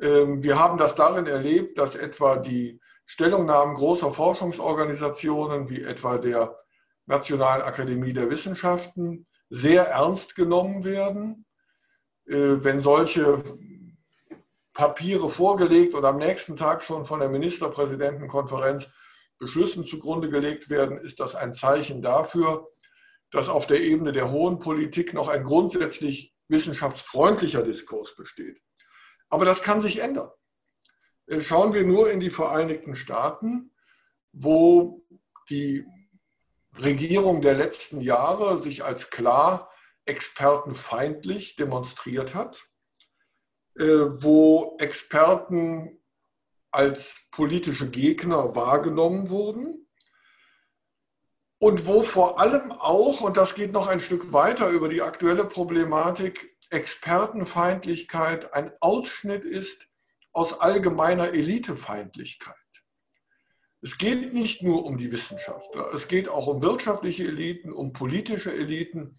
Ähm, 0.00 0.42
wir 0.42 0.58
haben 0.58 0.76
das 0.76 0.94
darin 0.94 1.26
erlebt, 1.26 1.78
dass 1.78 1.94
etwa 1.94 2.36
die 2.36 2.80
Stellungnahmen 3.06 3.74
großer 3.74 4.12
Forschungsorganisationen 4.12 5.70
wie 5.70 5.82
etwa 5.82 6.18
der 6.18 6.58
Nationalen 7.06 7.62
Akademie 7.62 8.12
der 8.12 8.28
Wissenschaften 8.28 9.26
sehr 9.48 9.88
ernst 9.88 10.36
genommen 10.36 10.84
werden. 10.84 11.46
Äh, 12.26 12.62
wenn 12.62 12.80
solche 12.80 13.42
Papiere 14.78 15.28
vorgelegt 15.28 15.94
und 15.94 16.04
am 16.04 16.18
nächsten 16.18 16.54
Tag 16.54 16.84
schon 16.84 17.04
von 17.04 17.18
der 17.18 17.28
Ministerpräsidentenkonferenz 17.28 18.88
Beschlüssen 19.36 19.82
zugrunde 19.82 20.30
gelegt 20.30 20.70
werden, 20.70 20.98
ist 20.98 21.18
das 21.18 21.34
ein 21.34 21.52
Zeichen 21.52 22.00
dafür, 22.00 22.68
dass 23.32 23.48
auf 23.48 23.66
der 23.66 23.80
Ebene 23.80 24.12
der 24.12 24.30
hohen 24.30 24.60
Politik 24.60 25.14
noch 25.14 25.26
ein 25.26 25.42
grundsätzlich 25.42 26.32
wissenschaftsfreundlicher 26.46 27.64
Diskurs 27.64 28.14
besteht. 28.14 28.62
Aber 29.28 29.44
das 29.44 29.62
kann 29.62 29.80
sich 29.80 29.98
ändern. 29.98 30.30
Äh, 31.26 31.40
schauen 31.40 31.74
wir 31.74 31.82
nur 31.82 32.12
in 32.12 32.20
die 32.20 32.30
Vereinigten 32.30 32.94
Staaten, 32.94 33.72
wo 34.30 35.04
die 35.50 35.86
Regierung 36.78 37.42
der 37.42 37.54
letzten 37.54 38.00
Jahre 38.00 38.58
sich 38.58 38.84
als 38.84 39.10
klar 39.10 39.72
expertenfeindlich 40.04 41.56
demonstriert 41.56 42.36
hat, 42.36 42.67
wo 43.78 44.76
Experten 44.78 45.98
als 46.70 47.16
politische 47.30 47.88
Gegner 47.88 48.54
wahrgenommen 48.54 49.30
wurden 49.30 49.88
und 51.58 51.86
wo 51.86 52.02
vor 52.02 52.40
allem 52.40 52.72
auch, 52.72 53.20
und 53.20 53.36
das 53.36 53.54
geht 53.54 53.72
noch 53.72 53.88
ein 53.88 54.00
Stück 54.00 54.32
weiter 54.32 54.68
über 54.68 54.88
die 54.88 55.02
aktuelle 55.02 55.44
Problematik, 55.44 56.56
Expertenfeindlichkeit 56.70 58.52
ein 58.52 58.72
Ausschnitt 58.80 59.44
ist 59.44 59.88
aus 60.32 60.60
allgemeiner 60.60 61.32
Elitefeindlichkeit. 61.32 62.54
Es 63.80 63.96
geht 63.96 64.34
nicht 64.34 64.62
nur 64.62 64.84
um 64.84 64.98
die 64.98 65.10
Wissenschaftler, 65.10 65.92
es 65.94 66.08
geht 66.08 66.28
auch 66.28 66.46
um 66.46 66.62
wirtschaftliche 66.62 67.24
Eliten, 67.24 67.72
um 67.72 67.92
politische 67.92 68.52
Eliten, 68.52 69.18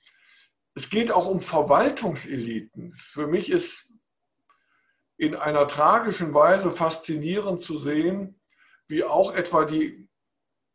es 0.75 0.89
geht 0.89 1.11
auch 1.11 1.27
um 1.27 1.41
Verwaltungseliten. 1.41 2.93
Für 2.95 3.27
mich 3.27 3.49
ist 3.49 3.88
in 5.19 5.35
einer 5.35 5.67
tragischen 5.67 6.33
Weise 6.33 6.71
faszinierend 6.71 7.59
zu 7.59 7.77
sehen, 7.77 8.39
wie 8.87 9.03
auch 9.03 9.33
etwa 9.35 9.65
die 9.65 10.07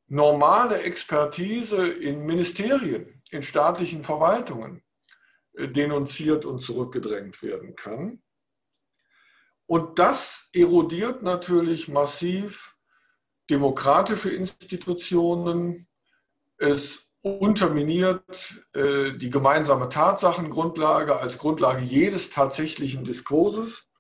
normale 0.07 0.83
Expertise 0.83 1.89
in 1.89 2.27
Ministerien, 2.27 3.23
in 3.31 3.43
staatlichen 3.43 4.05
Verwaltungen 4.05 4.83
äh, 5.55 5.67
denunziert 5.67 6.45
und 6.45 6.59
zurückgedrängt 6.59 7.43
werden 7.43 7.75
kann. 7.75 8.23
Und 9.67 9.99
das 9.99 10.51
erodiert 10.53 11.23
natürlich 11.23 11.89
massiv 11.89 12.77
demokratische 13.49 14.29
Institutionen, 14.29 15.89
es 16.59 17.07
unterminiert 17.23 18.63
äh, 18.75 19.13
die 19.13 19.31
gemeinsame 19.31 19.89
Tatsachengrundlage 19.89 21.17
als 21.17 21.39
Grundlage 21.39 21.83
jedes 21.83 22.29
tatsächlichen 22.29 23.05
Diskurses. 23.05 23.91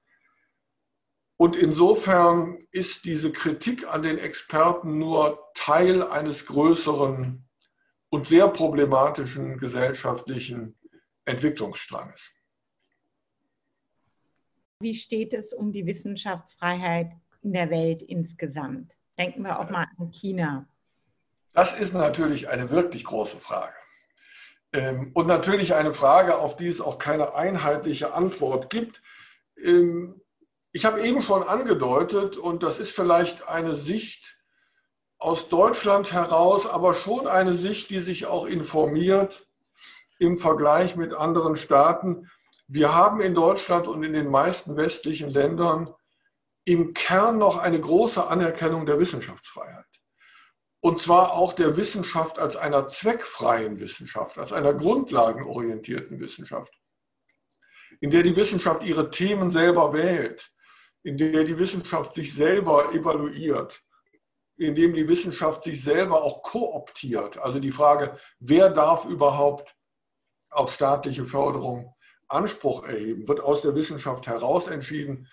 Und 1.37 1.57
insofern 1.57 2.67
ist 2.71 3.05
diese 3.05 3.33
Kritik 3.33 3.93
an 3.93 4.03
den 4.03 4.19
Experten 4.19 4.99
nur 4.99 5.51
Teil 5.55 6.03
eines 6.03 6.47
größeren 6.47 7.45
und 8.09 8.27
sehr 8.27 8.49
problematischen 8.49 9.59
gesellschaftlichen 9.59 10.79
Entwicklungsstranges. 11.25 12.33
Wie 14.81 14.95
steht 14.95 15.35
es 15.35 15.53
um 15.53 15.73
die 15.73 15.87
Wissenschaftsfreiheit 15.87 17.13
in 17.43 17.53
der 17.53 17.71
Welt 17.71 18.03
insgesamt? 18.03 18.95
Denken 19.19 19.43
wir 19.43 19.59
auch 19.59 19.71
mal 19.71 19.87
an 19.99 20.11
China. 20.13 20.69
Das 21.53 21.79
ist 21.79 21.95
natürlich 21.95 22.49
eine 22.49 22.71
wirklich 22.71 23.05
große 23.05 23.39
Frage. 23.39 23.75
Ähm, 24.73 25.13
und 25.15 25.27
natürlich 25.27 25.75
eine 25.75 25.95
Frage, 25.95 26.37
auf 26.39 26.57
die 26.57 26.67
es 26.67 26.81
auch 26.81 26.99
keine 26.99 27.35
einheitliche 27.35 28.13
Antwort 28.13 28.71
gibt. 28.71 29.03
Ich 30.77 30.85
habe 30.85 31.01
eben 31.03 31.23
schon 31.23 31.45
angedeutet, 31.45 32.37
und 32.37 32.65
das 32.65 32.81
ist 32.81 32.91
vielleicht 32.91 33.47
eine 33.47 33.77
Sicht 33.77 34.37
aus 35.19 35.49
Deutschland 35.49 36.13
heraus, 36.13 36.67
aber 36.67 36.95
schon 36.95 37.29
eine 37.29 37.55
Sicht, 37.55 37.91
die 37.91 38.01
sich 38.01 38.27
auch 38.27 38.45
informiert 38.45 39.47
im 40.19 40.37
Vergleich 40.37 40.97
mit 40.97 41.15
anderen 41.15 41.57
Staaten. 41.57 42.29
Wir 42.67 42.93
haben 42.93 43.21
in 43.21 43.37
Deutschland 43.37 43.87
und 43.87 44.03
in 44.03 44.15
den 44.15 44.29
meisten 44.29 44.77
westlichen 44.77 45.31
Ländern 45.31 45.95
im 46.65 46.93
Kern 46.93 47.39
noch 47.39 47.59
eine 47.59 47.81
große 47.81 48.27
Anerkennung 48.27 48.85
der 48.85 48.99
Wissenschaftsfreiheit. 48.99 49.87
Und 50.81 50.99
zwar 50.99 51.35
auch 51.35 51.53
der 51.53 51.77
Wissenschaft 51.77 52.41
als 52.41 52.57
einer 52.57 52.89
zweckfreien 52.89 53.79
Wissenschaft, 53.79 54.39
als 54.39 54.53
einer 54.53 54.75
grundlagenorientierten 54.75 56.19
Wissenschaft, 56.19 56.73
in 58.01 58.11
der 58.11 58.25
die 58.25 58.35
Wissenschaft 58.35 58.83
ihre 58.83 59.13
Themen 59.13 59.51
selber 59.51 59.93
wählt, 59.93 60.51
in 61.05 61.19
der 61.19 61.45
die 61.45 61.59
Wissenschaft 61.59 62.15
sich 62.15 62.35
selber 62.35 62.93
evaluiert, 62.93 63.83
in 64.57 64.75
dem 64.75 64.95
die 64.95 65.07
Wissenschaft 65.07 65.63
sich 65.63 65.83
selber 65.83 66.23
auch 66.23 66.43
kooptiert. 66.43 67.39
Also 67.39 67.61
die 67.61 67.73
Frage, 67.73 68.19
wer 68.41 68.71
darf 68.71 69.05
überhaupt 69.05 69.77
auf 70.51 70.73
staatliche 70.73 71.27
Förderung 71.27 71.95
Anspruch 72.27 72.85
erheben, 72.85 73.29
wird 73.29 73.41
aus 73.41 73.63
der 73.63 73.75
Wissenschaft 73.75 74.27
heraus 74.27 74.67
entschieden. 74.67 75.29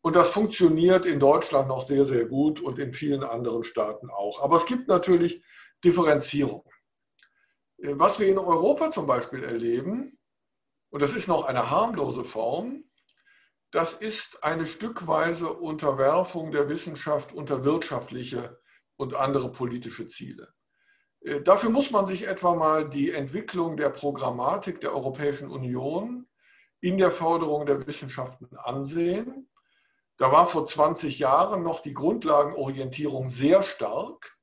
Und 0.00 0.14
das 0.14 0.30
funktioniert 0.30 1.04
in 1.04 1.18
Deutschland 1.18 1.66
noch 1.66 1.82
sehr, 1.82 2.06
sehr 2.06 2.26
gut 2.26 2.60
und 2.60 2.78
in 2.78 2.94
vielen 2.94 3.24
anderen 3.24 3.64
Staaten 3.64 4.10
auch. 4.10 4.40
Aber 4.40 4.56
es 4.56 4.66
gibt 4.66 4.86
natürlich 4.86 5.42
Differenzierungen. 5.84 6.70
Was 7.78 8.20
wir 8.20 8.28
in 8.28 8.38
Europa 8.38 8.92
zum 8.92 9.06
Beispiel 9.06 9.42
erleben, 9.42 10.18
und 10.90 11.02
das 11.02 11.14
ist 11.14 11.26
noch 11.26 11.44
eine 11.44 11.70
harmlose 11.70 12.24
Form, 12.24 12.84
das 13.70 13.92
ist 13.92 14.42
eine 14.44 14.66
stückweise 14.66 15.52
Unterwerfung 15.52 16.52
der 16.52 16.68
Wissenschaft 16.68 17.32
unter 17.32 17.64
wirtschaftliche 17.64 18.60
und 18.96 19.14
andere 19.14 19.52
politische 19.52 20.06
Ziele. 20.06 20.52
Dafür 21.44 21.70
muss 21.70 21.90
man 21.90 22.06
sich 22.06 22.26
etwa 22.26 22.54
mal 22.54 22.88
die 22.88 23.10
Entwicklung 23.10 23.76
der 23.76 23.90
Programmatik 23.90 24.80
der 24.80 24.94
Europäischen 24.94 25.50
Union 25.50 26.28
in 26.80 26.96
der 26.96 27.10
Förderung 27.10 27.66
der 27.66 27.86
Wissenschaften 27.86 28.56
ansehen. 28.56 29.50
Da 30.16 30.32
war 30.32 30.46
vor 30.46 30.66
20 30.66 31.18
Jahren 31.18 31.62
noch 31.62 31.80
die 31.80 31.94
Grundlagenorientierung 31.94 33.28
sehr 33.28 33.62
stark. 33.62 34.36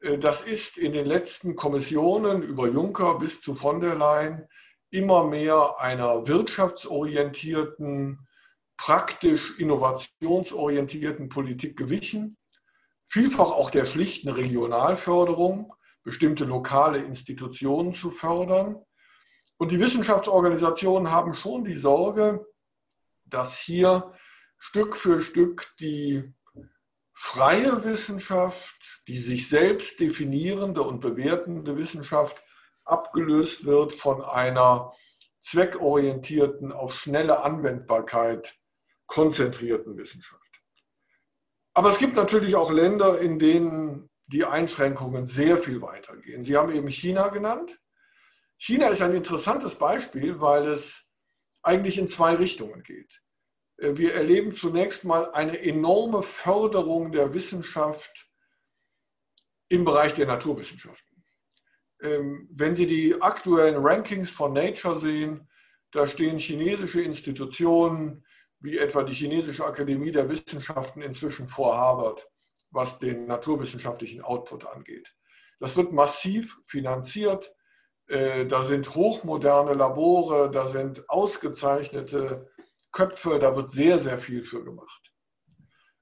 Äh, 0.00 0.18
das 0.18 0.40
ist 0.40 0.78
in 0.78 0.92
den 0.92 1.06
letzten 1.06 1.56
Kommissionen 1.56 2.42
über 2.42 2.68
Juncker 2.68 3.18
bis 3.18 3.40
zu 3.40 3.54
von 3.54 3.80
der 3.80 3.94
Leyen 3.94 4.48
immer 4.90 5.24
mehr 5.24 5.78
einer 5.78 6.26
wirtschaftsorientierten, 6.26 8.26
praktisch 8.76 9.58
innovationsorientierten 9.58 11.28
Politik 11.28 11.76
gewichen. 11.76 12.36
Vielfach 13.08 13.50
auch 13.50 13.70
der 13.70 13.84
schlichten 13.84 14.28
Regionalförderung, 14.28 15.74
bestimmte 16.02 16.44
lokale 16.44 16.98
Institutionen 16.98 17.92
zu 17.92 18.10
fördern. 18.10 18.76
Und 19.56 19.72
die 19.72 19.80
Wissenschaftsorganisationen 19.80 21.10
haben 21.10 21.34
schon 21.34 21.64
die 21.64 21.76
Sorge, 21.76 22.46
dass 23.24 23.58
hier 23.58 24.12
Stück 24.56 24.96
für 24.96 25.20
Stück 25.20 25.74
die 25.80 26.32
freie 27.12 27.84
Wissenschaft, 27.84 29.02
die 29.08 29.18
sich 29.18 29.48
selbst 29.48 29.98
definierende 29.98 30.82
und 30.82 31.00
bewertende 31.00 31.76
Wissenschaft 31.76 32.42
abgelöst 32.88 33.64
wird 33.64 33.92
von 33.92 34.22
einer 34.22 34.92
zweckorientierten, 35.40 36.72
auf 36.72 36.94
schnelle 36.94 37.42
Anwendbarkeit 37.42 38.58
konzentrierten 39.06 39.96
Wissenschaft. 39.96 40.42
Aber 41.74 41.90
es 41.90 41.98
gibt 41.98 42.16
natürlich 42.16 42.56
auch 42.56 42.70
Länder, 42.70 43.20
in 43.20 43.38
denen 43.38 44.10
die 44.26 44.44
Einschränkungen 44.44 45.26
sehr 45.26 45.58
viel 45.58 45.80
weiter 45.80 46.16
gehen. 46.16 46.44
Sie 46.44 46.56
haben 46.56 46.72
eben 46.72 46.88
China 46.88 47.28
genannt. 47.28 47.80
China 48.58 48.88
ist 48.88 49.00
ein 49.00 49.14
interessantes 49.14 49.76
Beispiel, 49.76 50.40
weil 50.40 50.66
es 50.68 51.06
eigentlich 51.62 51.98
in 51.98 52.08
zwei 52.08 52.34
Richtungen 52.34 52.82
geht. 52.82 53.22
Äh, 53.78 53.96
wir 53.96 54.14
erleben 54.14 54.52
zunächst 54.52 55.04
mal 55.04 55.30
eine 55.32 55.58
enorme 55.58 56.22
Förderung 56.22 57.12
der 57.12 57.32
Wissenschaft 57.32 58.28
im 59.68 59.84
Bereich 59.84 60.14
der 60.14 60.26
Naturwissenschaften. 60.26 61.07
Ähm, 62.00 62.48
wenn 62.52 62.74
Sie 62.74 62.86
die 62.86 63.20
aktuellen 63.20 63.84
Rankings 63.84 64.30
von 64.30 64.52
Nature 64.52 64.96
sehen, 64.96 65.48
da 65.92 66.06
stehen 66.06 66.38
chinesische 66.38 67.00
Institutionen 67.00 68.24
wie 68.60 68.78
etwa 68.78 69.02
die 69.02 69.14
Chinesische 69.14 69.64
Akademie 69.64 70.10
der 70.10 70.28
Wissenschaften 70.28 71.00
inzwischen 71.00 71.48
vor 71.48 71.76
Harvard, 71.76 72.28
was 72.70 72.98
den 72.98 73.26
naturwissenschaftlichen 73.26 74.22
Output 74.22 74.66
angeht. 74.66 75.14
Das 75.60 75.76
wird 75.76 75.92
massiv 75.92 76.58
finanziert. 76.66 77.52
Äh, 78.06 78.46
da 78.46 78.62
sind 78.62 78.94
hochmoderne 78.94 79.74
Labore, 79.74 80.50
da 80.50 80.66
sind 80.66 81.08
ausgezeichnete 81.08 82.50
Köpfe, 82.90 83.38
da 83.38 83.54
wird 83.54 83.70
sehr, 83.70 83.98
sehr 83.98 84.18
viel 84.18 84.42
für 84.42 84.64
gemacht. 84.64 85.12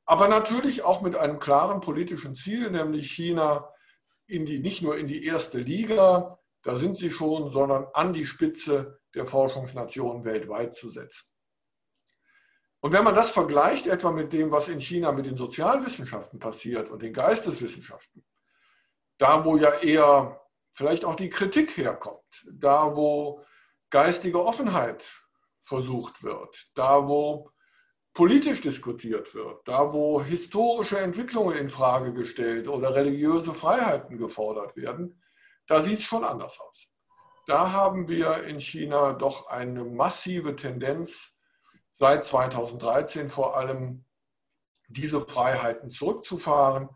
Aber 0.05 0.29
natürlich 0.29 0.83
auch 0.83 1.03
mit 1.03 1.17
einem 1.17 1.41
klaren 1.41 1.81
politischen 1.81 2.35
Ziel, 2.35 2.71
nämlich 2.71 3.11
China 3.11 3.69
in 4.27 4.45
die, 4.47 4.59
nicht 4.59 4.83
nur 4.83 4.97
in 4.97 5.07
die 5.07 5.25
erste 5.25 5.59
Liga, 5.59 6.39
da 6.63 6.77
sind 6.77 6.97
sie 6.97 7.11
schon, 7.11 7.51
sondern 7.51 7.87
an 7.95 8.13
die 8.13 8.25
Spitze 8.25 9.01
der 9.15 9.27
Forschungsnationen 9.27 10.25
weltweit 10.25 10.75
zu 10.75 10.91
setzen. 10.91 11.27
Und 12.81 12.93
wenn 12.93 13.05
man 13.05 13.15
das 13.15 13.31
vergleicht 13.31 13.87
etwa 13.87 14.11
mit 14.11 14.33
dem, 14.33 14.51
was 14.51 14.69
in 14.69 14.81
China 14.81 15.13
mit 15.13 15.27
den 15.27 15.37
Sozialwissenschaften 15.37 16.39
passiert 16.39 16.91
und 16.91 17.03
den 17.03 17.13
Geisteswissenschaften, 17.13 18.25
da 19.19 19.45
wo 19.45 19.57
ja 19.57 19.71
eher 19.81 20.41
vielleicht 20.75 21.05
auch 21.05 21.15
die 21.15 21.31
Kritik 21.31 21.77
herkommt, 21.77 22.47
da 22.51 22.95
wo 22.95 23.45
geistige 23.91 24.45
Offenheit 24.45 25.05
versucht 25.63 26.23
wird, 26.23 26.71
da 26.75 27.09
wo 27.09 27.51
politisch 28.17 28.63
diskutiert 28.63 29.35
wird, 29.35 29.69
da 29.69 29.93
wo 29.93 30.23
historische 30.23 30.99
Entwicklungen 30.99 31.55
in 31.59 31.69
Frage 31.69 32.15
gestellt 32.15 32.67
oder 32.67 32.95
religiöse 32.95 33.53
Freiheiten 33.53 34.17
gefordert 34.17 34.75
werden, 34.75 35.23
da 35.67 35.83
sieht 35.83 35.99
es 35.99 36.05
schon 36.07 36.25
anders 36.25 36.59
aus. 36.59 36.89
Da 37.47 37.73
haben 37.73 38.09
wir 38.09 38.45
in 38.45 38.59
China 38.59 39.13
doch 39.13 39.49
eine 39.49 39.85
massive 39.85 40.57
Tendenz, 40.57 41.37
seit 41.93 42.25
2013 42.25 43.29
vor 43.29 43.59
allem 43.59 44.07
diese 44.89 45.21
Freiheiten 45.21 45.91
zurückzufahren. 45.91 46.89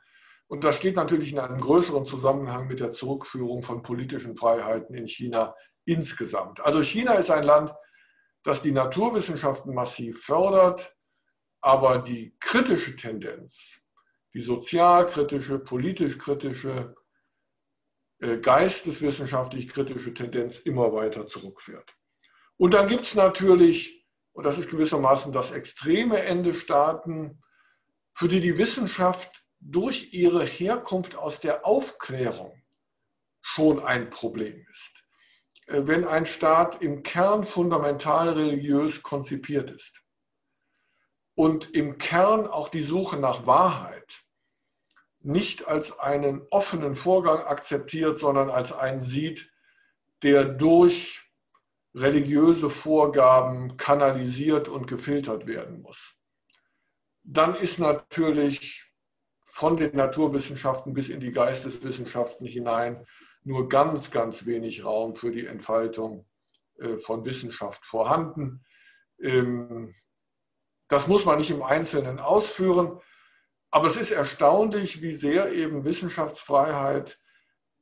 Und 0.49 0.65
das 0.65 0.77
steht 0.77 0.97
natürlich 0.97 1.33
in 1.33 1.39
einem 1.39 1.61
größeren 1.61 2.07
Zusammenhang 2.07 2.67
mit 2.67 2.81
der 2.81 2.93
Zurückführung 2.93 3.62
von 3.62 3.83
politischen 3.83 4.38
Freiheiten 4.38 4.94
in 4.94 5.07
China 5.07 5.55
insgesamt. 5.85 6.64
Also 6.64 6.83
China 6.83 7.12
ist 7.14 7.31
ein 7.31 7.44
Land, 7.44 7.75
das 8.42 8.62
die 8.62 8.73
Naturwissenschaften 8.73 9.75
massiv 9.75 10.25
fördert, 10.25 10.97
aber 11.61 11.99
die 11.99 12.35
kritische 12.40 12.96
Tendenz, 12.96 13.81
die 14.35 14.40
sozialkritische, 14.40 15.59
politisch 15.59 16.18
kritische, 16.18 16.94
äh, 18.20 18.38
geisteswissenschaftlich 18.38 19.68
kritische 19.68 20.14
Tendenz 20.14 20.59
immer 20.59 20.92
weiter 20.92 21.27
zurückfährt. 21.27 21.96
Und 22.57 22.75
dann 22.75 22.88
gibt 22.88 23.03
es 23.03 23.14
natürlich, 23.14 24.07
und 24.33 24.44
das 24.44 24.59
ist 24.59 24.70
gewissermaßen 24.70 25.33
das 25.33 25.51
extreme 25.51 26.23
Ende 26.23 26.55
Staaten, 26.55 27.42
für 28.14 28.29
die 28.29 28.40
die 28.40 28.59
Wissenschaft 28.59 29.31
durch 29.61 30.12
ihre 30.12 30.44
Herkunft 30.44 31.16
aus 31.16 31.40
der 31.40 31.66
Aufklärung 31.66 32.62
schon 33.42 33.81
ein 33.81 34.11
Problem 34.11 34.66
ist. 34.73 35.05
Äh, 35.66 35.83
wenn 35.85 36.07
ein 36.07 36.25
Staat 36.25 36.83
im 36.83 37.03
Kern 37.03 37.44
fundamental 37.44 38.31
religiös 38.31 39.03
konzipiert 39.03 39.70
ist 39.70 40.03
und 41.40 41.74
im 41.74 41.96
Kern 41.96 42.46
auch 42.46 42.68
die 42.68 42.83
Suche 42.83 43.16
nach 43.16 43.46
Wahrheit 43.46 44.20
nicht 45.20 45.66
als 45.66 45.98
einen 45.98 46.42
offenen 46.50 46.96
Vorgang 46.96 47.38
akzeptiert, 47.38 48.18
sondern 48.18 48.50
als 48.50 48.74
einen 48.74 49.05
sieht, 49.05 49.50
der 50.22 50.44
durch 50.44 51.22
religiöse 51.94 52.68
Vorgaben 52.68 53.79
kanalisiert 53.79 54.68
und 54.68 54.87
gefiltert 54.87 55.46
werden 55.46 55.81
muss. 55.81 56.14
Dann 57.22 57.55
ist 57.55 57.79
natürlich 57.79 58.85
von 59.46 59.79
den 59.79 59.96
Naturwissenschaften 59.96 60.92
bis 60.92 61.09
in 61.09 61.20
die 61.20 61.33
Geisteswissenschaften 61.33 62.46
hinein 62.46 63.07
nur 63.44 63.66
ganz, 63.70 64.11
ganz 64.11 64.44
wenig 64.44 64.85
Raum 64.85 65.16
für 65.16 65.31
die 65.31 65.46
Entfaltung 65.46 66.26
äh, 66.81 66.98
von 66.98 67.24
Wissenschaft 67.24 67.87
vorhanden. 67.87 68.62
Das 70.90 71.07
muss 71.07 71.24
man 71.24 71.38
nicht 71.38 71.50
im 71.50 71.62
Einzelnen 71.62 72.18
ausführen, 72.18 73.00
aber 73.70 73.87
es 73.87 73.96
ist 73.96 74.11
erstaunlich, 74.11 75.00
wie 75.00 75.14
sehr 75.14 75.53
eben 75.53 75.85
Wissenschaftsfreiheit 75.85 77.20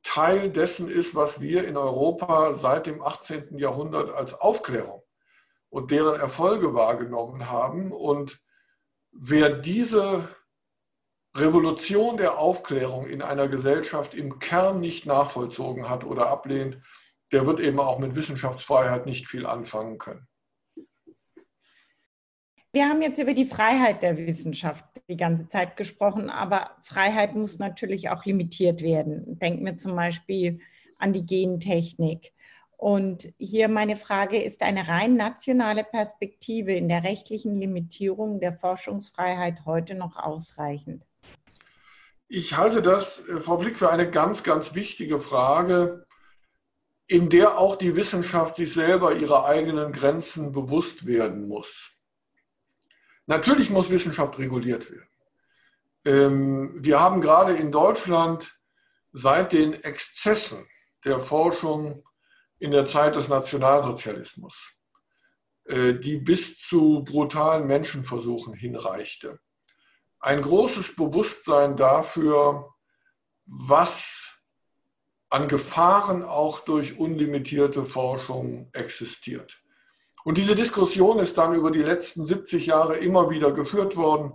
Teil 0.03 0.51
dessen 0.51 0.89
ist, 0.89 1.15
was 1.15 1.41
wir 1.41 1.67
in 1.67 1.75
Europa 1.75 2.53
seit 2.53 2.85
dem 2.85 3.01
18. 3.01 3.57
Jahrhundert 3.57 4.13
als 4.13 4.35
Aufklärung 4.35 5.01
und 5.69 5.89
deren 5.89 6.19
Erfolge 6.19 6.75
wahrgenommen 6.75 7.49
haben. 7.49 7.91
Und 7.91 8.39
wer 9.11 9.49
diese 9.49 10.29
Revolution 11.35 12.17
der 12.17 12.37
Aufklärung 12.37 13.07
in 13.07 13.23
einer 13.23 13.47
Gesellschaft 13.47 14.13
im 14.13 14.37
Kern 14.37 14.79
nicht 14.79 15.07
nachvollzogen 15.07 15.89
hat 15.89 16.03
oder 16.03 16.27
ablehnt, 16.27 16.79
der 17.31 17.47
wird 17.47 17.59
eben 17.59 17.79
auch 17.79 17.97
mit 17.97 18.15
Wissenschaftsfreiheit 18.15 19.07
nicht 19.07 19.27
viel 19.27 19.47
anfangen 19.47 19.97
können. 19.97 20.28
Wir 22.71 22.87
haben 22.87 23.01
jetzt 23.01 23.17
über 23.17 23.33
die 23.33 23.47
Freiheit 23.47 24.03
der 24.03 24.15
Wissenschaft 24.15 24.85
die 25.09 25.17
ganze 25.17 25.47
Zeit 25.47 25.75
gesprochen, 25.75 26.29
aber 26.29 26.75
Freiheit 26.81 27.33
muss 27.33 27.57
natürlich 27.57 28.09
auch 28.09 28.25
limitiert 28.25 28.83
werden. 28.83 29.39
Denken 29.39 29.65
wir 29.65 29.79
zum 29.79 29.95
Beispiel 29.95 30.59
an 30.99 31.11
die 31.11 31.25
Gentechnik. 31.25 32.31
Und 32.77 33.33
hier 33.39 33.69
meine 33.69 33.95
Frage, 33.95 34.37
ist 34.37 34.61
eine 34.61 34.87
rein 34.87 35.15
nationale 35.15 35.83
Perspektive 35.83 36.73
in 36.73 36.87
der 36.89 37.03
rechtlichen 37.03 37.59
Limitierung 37.59 38.39
der 38.39 38.53
Forschungsfreiheit 38.53 39.65
heute 39.65 39.95
noch 39.95 40.15
ausreichend? 40.15 41.03
Ich 42.27 42.55
halte 42.55 42.83
das, 42.83 43.27
äh, 43.27 43.41
Frau 43.41 43.57
Blick, 43.57 43.79
für 43.79 43.89
eine 43.89 44.11
ganz, 44.11 44.43
ganz 44.43 44.75
wichtige 44.75 45.19
Frage, 45.19 46.05
in 47.07 47.29
der 47.31 47.57
auch 47.57 47.75
die 47.75 47.95
Wissenschaft 47.95 48.57
sich 48.57 48.71
selber 48.71 49.15
ihrer 49.15 49.45
eigenen 49.45 49.91
Grenzen 49.91 50.51
bewusst 50.51 51.07
werden 51.07 51.47
muss. 51.47 51.98
Natürlich 53.29 53.69
muss 53.69 53.91
Wissenschaft 53.91 54.39
reguliert 54.39 54.89
werden. 54.89 55.07
Ähm, 56.03 56.83
wir 56.83 56.99
haben 56.99 57.21
gerade 57.21 57.53
in 57.53 57.71
Deutschland 57.71 58.57
seit 59.11 59.53
den 59.53 59.73
Exzessen 59.73 60.67
der 61.05 61.19
Forschung 61.19 62.03
in 62.57 62.71
der 62.71 62.85
Zeit 62.85 63.15
des 63.15 63.27
Nationalsozialismus, 63.27 64.73
äh, 65.65 65.93
die 65.93 66.17
bis 66.17 66.57
zu 66.57 67.03
brutalen 67.03 67.67
Menschenversuchen 67.67 68.55
hinreichte, 68.55 69.39
ein 70.19 70.41
großes 70.41 70.95
Bewusstsein 70.95 71.77
dafür, 71.77 72.73
was 73.45 74.39
an 75.29 75.47
Gefahren 75.47 76.23
auch 76.23 76.61
durch 76.61 76.97
unlimitierte 76.97 77.85
Forschung 77.85 78.69
existiert. 78.73 79.61
Und 80.23 80.37
diese 80.37 80.55
Diskussion 80.55 81.19
ist 81.19 81.37
dann 81.37 81.55
über 81.55 81.71
die 81.71 81.81
letzten 81.81 82.25
70 82.25 82.65
Jahre 82.65 82.97
immer 82.97 83.29
wieder 83.29 83.51
geführt 83.51 83.95
worden. 83.95 84.33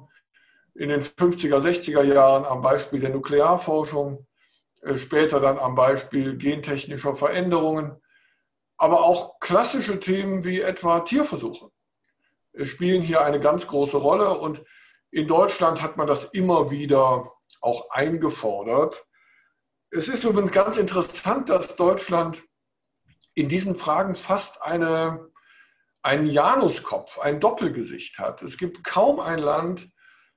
In 0.75 0.88
den 0.88 1.03
50er, 1.03 1.59
60er 1.59 2.03
Jahren 2.03 2.44
am 2.44 2.62
Beispiel 2.62 3.01
der 3.01 3.11
Nuklearforschung, 3.11 4.27
äh, 4.83 4.97
später 4.97 5.40
dann 5.40 5.59
am 5.59 5.75
Beispiel 5.75 6.37
gentechnischer 6.37 7.16
Veränderungen, 7.16 8.01
aber 8.77 9.05
auch 9.05 9.38
klassische 9.38 10.01
Themen 10.01 10.44
wie 10.44 10.61
etwa 10.61 11.01
Tierversuche 11.01 11.70
spielen 12.62 13.03
hier 13.03 13.25
eine 13.25 13.40
ganz 13.40 13.66
große 13.66 13.97
Rolle. 13.97 14.38
Und 14.38 14.62
in 15.11 15.27
Deutschland 15.27 15.83
hat 15.83 15.97
man 15.97 16.07
das 16.07 16.25
immer 16.25 16.70
wieder 16.70 17.33
auch 17.61 17.90
eingefordert. 17.90 19.07
Es 19.90 20.09
ist 20.09 20.25
übrigens 20.25 20.53
ganz 20.53 20.77
interessant, 20.77 21.49
dass 21.49 21.77
Deutschland 21.77 22.42
in 23.35 23.49
diesen 23.49 23.77
Fragen 23.77 24.14
fast 24.14 24.62
eine, 24.62 25.29
einen 26.04 26.26
Januskopf, 26.26 27.18
ein 27.18 27.40
Doppelgesicht 27.40 28.18
hat. 28.18 28.42
Es 28.42 28.58
gibt 28.58 28.84
kaum 28.84 29.20
ein 29.20 29.38
Land 29.38 29.90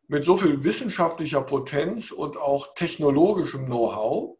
mit 0.07 0.23
so 0.23 0.37
viel 0.37 0.63
wissenschaftlicher 0.63 1.41
Potenz 1.41 2.11
und 2.11 2.37
auch 2.37 2.73
technologischem 2.73 3.65
Know-how, 3.65 4.37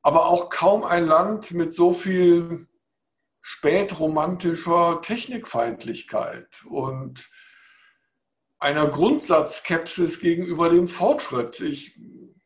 aber 0.00 0.26
auch 0.26 0.48
kaum 0.48 0.84
ein 0.84 1.06
Land 1.06 1.50
mit 1.50 1.74
so 1.74 1.92
viel 1.92 2.66
spätromantischer 3.42 5.02
Technikfeindlichkeit 5.02 6.64
und 6.64 7.28
einer 8.58 8.88
Grundsatzskepsis 8.88 10.18
gegenüber 10.20 10.70
dem 10.70 10.88
Fortschritt. 10.88 11.60
Ich 11.60 12.00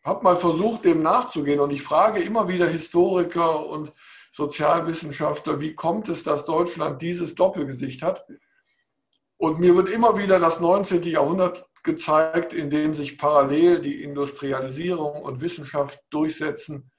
habe 0.04 0.24
mal 0.24 0.36
versucht, 0.36 0.84
dem 0.84 1.02
nachzugehen 1.02 1.60
und 1.60 1.70
ich 1.70 1.82
frage 1.82 2.20
immer 2.20 2.48
wieder 2.48 2.66
Historiker 2.66 3.64
und 3.64 3.92
Sozialwissenschaftler, 4.32 5.60
wie 5.60 5.74
kommt 5.74 6.08
es, 6.08 6.22
dass 6.22 6.44
Deutschland 6.44 7.02
dieses 7.02 7.34
Doppelgesicht 7.34 8.02
hat? 8.02 8.24
Und 9.36 9.58
mir 9.58 9.74
wird 9.74 9.88
immer 9.88 10.18
wieder 10.18 10.38
das 10.38 10.60
19. 10.60 11.02
Jahrhundert 11.04 11.66
gezeigt, 11.82 12.52
in 12.52 12.70
dem 12.70 12.94
sich 12.94 13.16
parallel 13.16 13.80
die 13.80 14.02
Industrialisierung 14.02 15.22
und 15.22 15.40
Wissenschaft 15.40 15.98
durchsetzen 16.10 16.90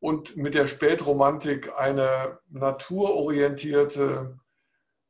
und 0.00 0.36
mit 0.36 0.54
der 0.54 0.66
Spätromantik 0.66 1.72
eine 1.78 2.38
naturorientierte, 2.48 4.38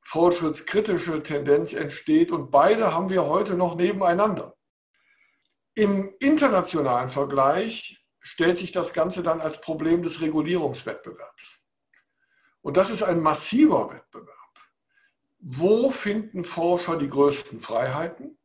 fortschrittskritische 0.02 1.22
Tendenz 1.22 1.72
entsteht. 1.72 2.30
Und 2.30 2.50
beide 2.50 2.92
haben 2.92 3.08
wir 3.08 3.26
heute 3.26 3.54
noch 3.54 3.76
nebeneinander. 3.76 4.54
Im 5.74 6.14
internationalen 6.20 7.08
Vergleich 7.08 8.03
stellt 8.24 8.56
sich 8.56 8.72
das 8.72 8.94
Ganze 8.94 9.22
dann 9.22 9.40
als 9.40 9.60
Problem 9.60 10.02
des 10.02 10.22
Regulierungswettbewerbs. 10.22 11.60
Und 12.62 12.78
das 12.78 12.88
ist 12.88 13.02
ein 13.02 13.20
massiver 13.20 13.90
Wettbewerb. 13.92 14.34
Wo 15.38 15.90
finden 15.90 16.46
Forscher 16.46 16.96
die 16.96 17.10
größten 17.10 17.60
Freiheiten? 17.60 18.38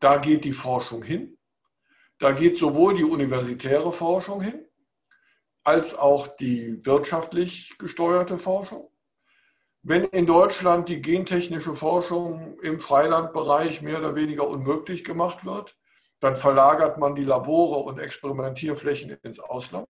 Da 0.00 0.18
geht 0.18 0.44
die 0.44 0.52
Forschung 0.52 1.02
hin. 1.02 1.38
Da 2.18 2.32
geht 2.32 2.58
sowohl 2.58 2.94
die 2.94 3.04
universitäre 3.04 3.90
Forschung 3.90 4.42
hin, 4.42 4.66
als 5.62 5.94
auch 5.96 6.28
die 6.36 6.84
wirtschaftlich 6.84 7.78
gesteuerte 7.78 8.38
Forschung. 8.38 8.90
Wenn 9.82 10.04
in 10.04 10.26
Deutschland 10.26 10.90
die 10.90 11.00
gentechnische 11.00 11.74
Forschung 11.74 12.60
im 12.60 12.80
Freilandbereich 12.80 13.80
mehr 13.80 13.98
oder 13.98 14.14
weniger 14.14 14.46
unmöglich 14.46 15.04
gemacht 15.04 15.46
wird, 15.46 15.78
dann 16.24 16.36
verlagert 16.36 16.96
man 16.96 17.14
die 17.14 17.24
Labore 17.24 17.80
und 17.80 17.98
Experimentierflächen 17.98 19.10
ins 19.10 19.38
Ausland. 19.38 19.86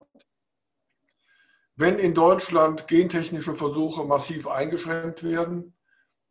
Wenn 1.76 2.00
in 2.00 2.12
Deutschland 2.12 2.88
gentechnische 2.88 3.54
Versuche 3.54 4.02
massiv 4.02 4.48
eingeschränkt 4.48 5.22
werden, 5.22 5.76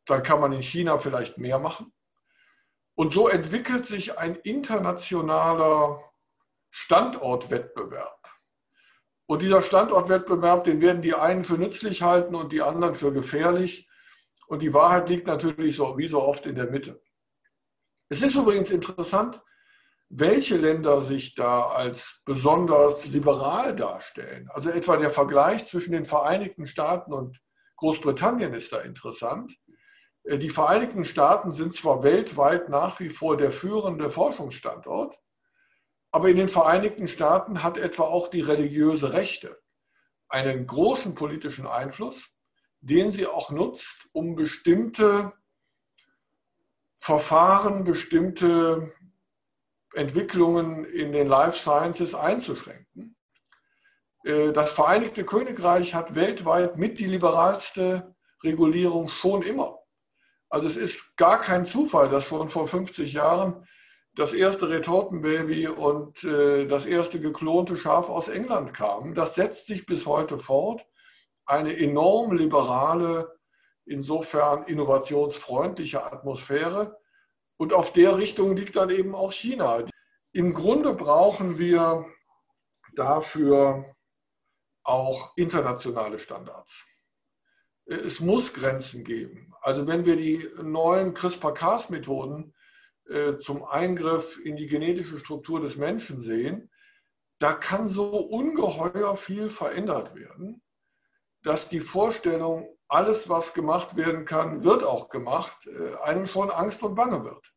dann 0.05 0.21
kann 0.21 0.41
man 0.41 0.51
in 0.51 0.61
China 0.61 0.97
vielleicht 0.97 1.37
mehr 1.37 1.57
machen. 1.57 1.93
Und 2.95 3.13
so 3.13 3.29
entwickelt 3.29 3.85
sich 3.85 4.17
ein 4.17 4.35
internationaler 4.35 6.03
Standortwettbewerb. 6.69 8.27
Und 9.25 9.41
dieser 9.41 9.61
Standortwettbewerb, 9.61 10.65
den 10.65 10.81
werden 10.81 11.01
die 11.01 11.13
einen 11.15 11.45
für 11.45 11.57
nützlich 11.57 12.01
halten 12.01 12.35
und 12.35 12.51
die 12.51 12.61
anderen 12.61 12.95
für 12.95 13.13
gefährlich. 13.13 13.87
Und 14.47 14.63
die 14.63 14.73
Wahrheit 14.73 15.07
liegt 15.07 15.27
natürlich 15.27 15.77
so 15.77 15.97
wie 15.97 16.09
so 16.09 16.21
oft 16.21 16.45
in 16.45 16.55
der 16.55 16.69
Mitte. 16.69 17.01
Es 18.09 18.21
ist 18.21 18.35
übrigens 18.35 18.69
interessant, 18.69 19.41
welche 20.09 20.57
Länder 20.57 21.01
sich 21.01 21.35
da 21.35 21.67
als 21.67 22.21
besonders 22.25 23.05
liberal 23.07 23.75
darstellen. 23.75 24.49
Also 24.53 24.69
etwa 24.69 24.97
der 24.97 25.09
Vergleich 25.09 25.65
zwischen 25.65 25.91
den 25.91 26.05
Vereinigten 26.05 26.67
Staaten 26.67 27.13
und 27.13 27.41
Großbritannien 27.77 28.53
ist 28.53 28.71
da 28.71 28.79
interessant. 28.79 29.57
Äh, 30.23 30.37
die 30.37 30.49
Vereinigten 30.49 31.05
Staaten 31.05 31.51
sind 31.51 31.73
zwar 31.73 32.03
weltweit 32.03 32.69
nach 32.69 32.99
wie 32.99 33.09
vor 33.09 33.37
der 33.37 33.51
führende 33.51 34.11
Forschungsstandort, 34.11 35.19
aber 36.11 36.29
in 36.29 36.37
den 36.37 36.49
Vereinigten 36.49 37.07
Staaten 37.07 37.63
hat 37.63 37.77
etwa 37.77 38.03
auch 38.03 38.27
die 38.27 38.41
religiöse 38.41 39.13
Rechte 39.13 39.59
einen 40.29 40.65
großen 40.67 41.15
politischen 41.15 41.67
Einfluss, 41.67 42.29
den 42.81 43.11
sie 43.11 43.27
auch 43.27 43.49
nutzt, 43.51 44.09
um 44.11 44.35
bestimmte 44.35 45.33
Verfahren, 46.99 47.83
bestimmte 47.83 48.93
Entwicklungen 49.95 50.85
in 50.85 51.11
den 51.11 51.27
Life 51.27 51.59
Sciences 51.59 52.15
einzuschränken. 52.15 53.15
Äh, 54.23 54.51
das 54.51 54.71
Vereinigte 54.71 55.23
Königreich 55.23 55.93
hat 55.93 56.15
weltweit 56.15 56.77
mit 56.77 56.99
die 56.99 57.05
liberalste 57.05 58.15
Regulierung 58.43 59.09
schon 59.09 59.41
immer. 59.41 59.79
Also 60.49 60.67
es 60.67 60.77
ist 60.77 61.17
gar 61.17 61.41
kein 61.41 61.65
Zufall, 61.65 62.09
dass 62.09 62.25
schon 62.25 62.49
vor 62.49 62.67
50 62.67 63.13
Jahren 63.13 63.67
das 64.15 64.33
erste 64.33 64.69
Retortenbaby 64.69 65.67
und 65.67 66.23
äh, 66.23 66.67
das 66.67 66.85
erste 66.85 67.19
geklonte 67.19 67.77
Schaf 67.77 68.09
aus 68.09 68.27
England 68.27 68.73
kamen. 68.73 69.15
Das 69.15 69.35
setzt 69.35 69.65
sich 69.65 69.85
bis 69.85 70.05
heute 70.05 70.37
fort. 70.37 70.85
Eine 71.45 71.75
enorm 71.75 72.33
liberale, 72.33 73.39
insofern 73.85 74.63
innovationsfreundliche 74.65 76.03
Atmosphäre. 76.03 76.97
Und 77.57 77.73
auf 77.73 77.93
der 77.93 78.17
Richtung 78.17 78.55
liegt 78.55 78.75
dann 78.75 78.89
eben 78.89 79.15
auch 79.15 79.31
China. 79.31 79.85
Im 80.31 80.53
Grunde 80.53 80.93
brauchen 80.93 81.59
wir 81.59 82.05
dafür 82.95 83.95
auch 84.83 85.35
internationale 85.37 86.19
Standards. 86.19 86.85
Es 87.85 88.19
muss 88.19 88.53
Grenzen 88.53 89.03
geben. 89.03 89.53
Also 89.61 89.87
wenn 89.87 90.05
wir 90.05 90.15
die 90.15 90.47
neuen 90.61 91.13
CRISPR-Cas-Methoden 91.13 92.53
äh, 93.09 93.37
zum 93.37 93.63
Eingriff 93.65 94.39
in 94.43 94.55
die 94.55 94.67
genetische 94.67 95.19
Struktur 95.19 95.59
des 95.59 95.75
Menschen 95.75 96.21
sehen, 96.21 96.69
da 97.39 97.53
kann 97.53 97.87
so 97.87 98.09
ungeheuer 98.17 99.17
viel 99.17 99.49
verändert 99.49 100.15
werden, 100.15 100.61
dass 101.41 101.67
die 101.67 101.81
Vorstellung, 101.81 102.77
alles, 102.93 103.27
was 103.27 103.53
gemacht 103.53 103.95
werden 103.95 104.25
kann, 104.25 104.63
wird 104.63 104.83
auch 104.83 105.09
gemacht, 105.09 105.67
äh, 105.67 105.95
einem 106.03 106.27
schon 106.27 106.51
Angst 106.51 106.83
und 106.83 106.93
Bange 106.93 107.23
wird. 107.23 107.51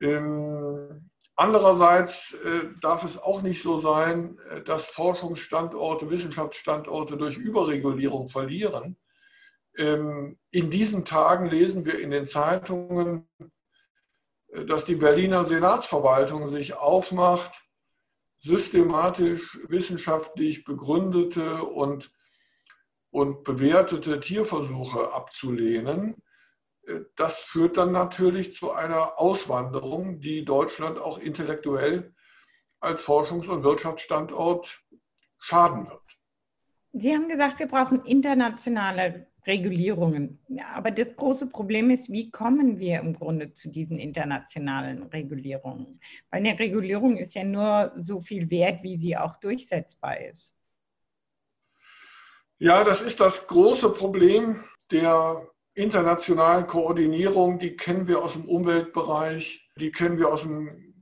Ähm, 0.00 1.10
andererseits 1.36 2.32
äh, 2.32 2.68
darf 2.80 3.04
es 3.04 3.18
auch 3.18 3.42
nicht 3.42 3.62
so 3.62 3.78
sein, 3.78 4.38
äh, 4.48 4.62
dass 4.62 4.86
Forschungsstandorte, 4.86 6.08
Wissenschaftsstandorte 6.08 7.18
durch 7.18 7.36
Überregulierung 7.36 8.30
verlieren. 8.30 8.96
Ähm, 9.76 10.38
in 10.50 10.70
diesen 10.70 11.04
Tagen 11.04 11.46
lesen 11.46 11.84
wir 11.84 11.98
in 11.98 12.10
den 12.10 12.26
Zeitungen, 12.26 13.28
dass 14.66 14.84
die 14.84 14.94
Berliner 14.94 15.44
Senatsverwaltung 15.44 16.46
sich 16.46 16.74
aufmacht, 16.74 17.64
systematisch 18.38 19.58
wissenschaftlich 19.68 20.64
begründete 20.64 21.64
und 21.64 22.12
und 23.14 23.44
bewertete 23.44 24.18
Tierversuche 24.18 25.12
abzulehnen, 25.12 26.16
äh, 26.84 27.02
das 27.14 27.38
führt 27.38 27.76
dann 27.76 27.92
natürlich 27.92 28.52
zu 28.52 28.72
einer 28.72 29.20
Auswanderung, 29.20 30.18
die 30.18 30.44
Deutschland 30.44 30.98
auch 30.98 31.18
intellektuell 31.18 32.12
als 32.80 33.02
Forschungs- 33.02 33.48
und 33.48 33.62
Wirtschaftsstandort 33.62 34.82
schaden 35.38 35.88
wird. 35.88 36.02
Sie 36.92 37.14
haben 37.14 37.28
gesagt, 37.28 37.60
wir 37.60 37.68
brauchen 37.68 38.04
internationale 38.04 39.28
Regulierungen. 39.46 40.40
Ja, 40.48 40.70
aber 40.74 40.90
das 40.90 41.14
große 41.14 41.46
Problem 41.46 41.90
ist, 41.90 42.10
wie 42.10 42.32
kommen 42.32 42.80
wir 42.80 42.98
im 42.98 43.14
Grunde 43.14 43.52
zu 43.52 43.68
diesen 43.68 44.00
internationalen 44.00 45.04
Regulierungen? 45.04 46.00
Weil 46.30 46.40
eine 46.40 46.58
Regulierung 46.58 47.16
ist 47.16 47.34
ja 47.34 47.44
nur 47.44 47.92
so 47.94 48.20
viel 48.20 48.50
wert, 48.50 48.82
wie 48.82 48.96
sie 48.96 49.16
auch 49.16 49.36
durchsetzbar 49.36 50.18
ist. 50.18 50.53
Ja, 52.58 52.84
das 52.84 53.02
ist 53.02 53.20
das 53.20 53.46
große 53.46 53.90
Problem 53.90 54.64
der 54.90 55.48
internationalen 55.74 56.66
Koordinierung. 56.66 57.58
Die 57.58 57.76
kennen 57.76 58.06
wir 58.06 58.22
aus 58.22 58.34
dem 58.34 58.48
Umweltbereich, 58.48 59.68
die 59.78 59.90
kennen 59.90 60.18
wir 60.18 60.32
aus 60.32 60.42
dem 60.42 60.94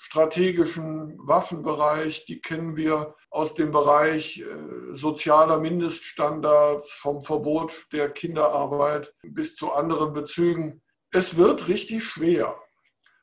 strategischen 0.00 1.16
Waffenbereich, 1.18 2.24
die 2.26 2.40
kennen 2.40 2.76
wir 2.76 3.14
aus 3.30 3.54
dem 3.54 3.70
Bereich 3.70 4.40
äh, 4.40 4.94
sozialer 4.94 5.58
Mindeststandards, 5.58 6.90
vom 6.92 7.22
Verbot 7.22 7.86
der 7.92 8.10
Kinderarbeit 8.10 9.14
bis 9.22 9.56
zu 9.56 9.72
anderen 9.72 10.12
Bezügen. 10.12 10.82
Es 11.10 11.36
wird 11.36 11.68
richtig 11.68 12.04
schwer. 12.04 12.58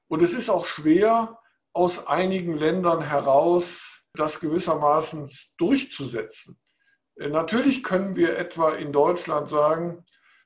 Und 0.07 0.21
es 0.21 0.33
ist 0.33 0.49
auch 0.49 0.65
schwer, 0.65 1.39
aus 1.73 2.07
einigen 2.07 2.57
Ländern 2.57 3.01
heraus 3.01 4.03
das 4.13 4.39
gewissermaßen 4.39 5.29
durchzusetzen. 5.57 6.59
Äh, 7.15 7.29
natürlich 7.29 7.83
können 7.83 8.15
wir 8.15 8.37
etwa 8.37 8.71
in 8.71 8.91
Deutschland 8.91 9.47
sagen, 9.49 10.05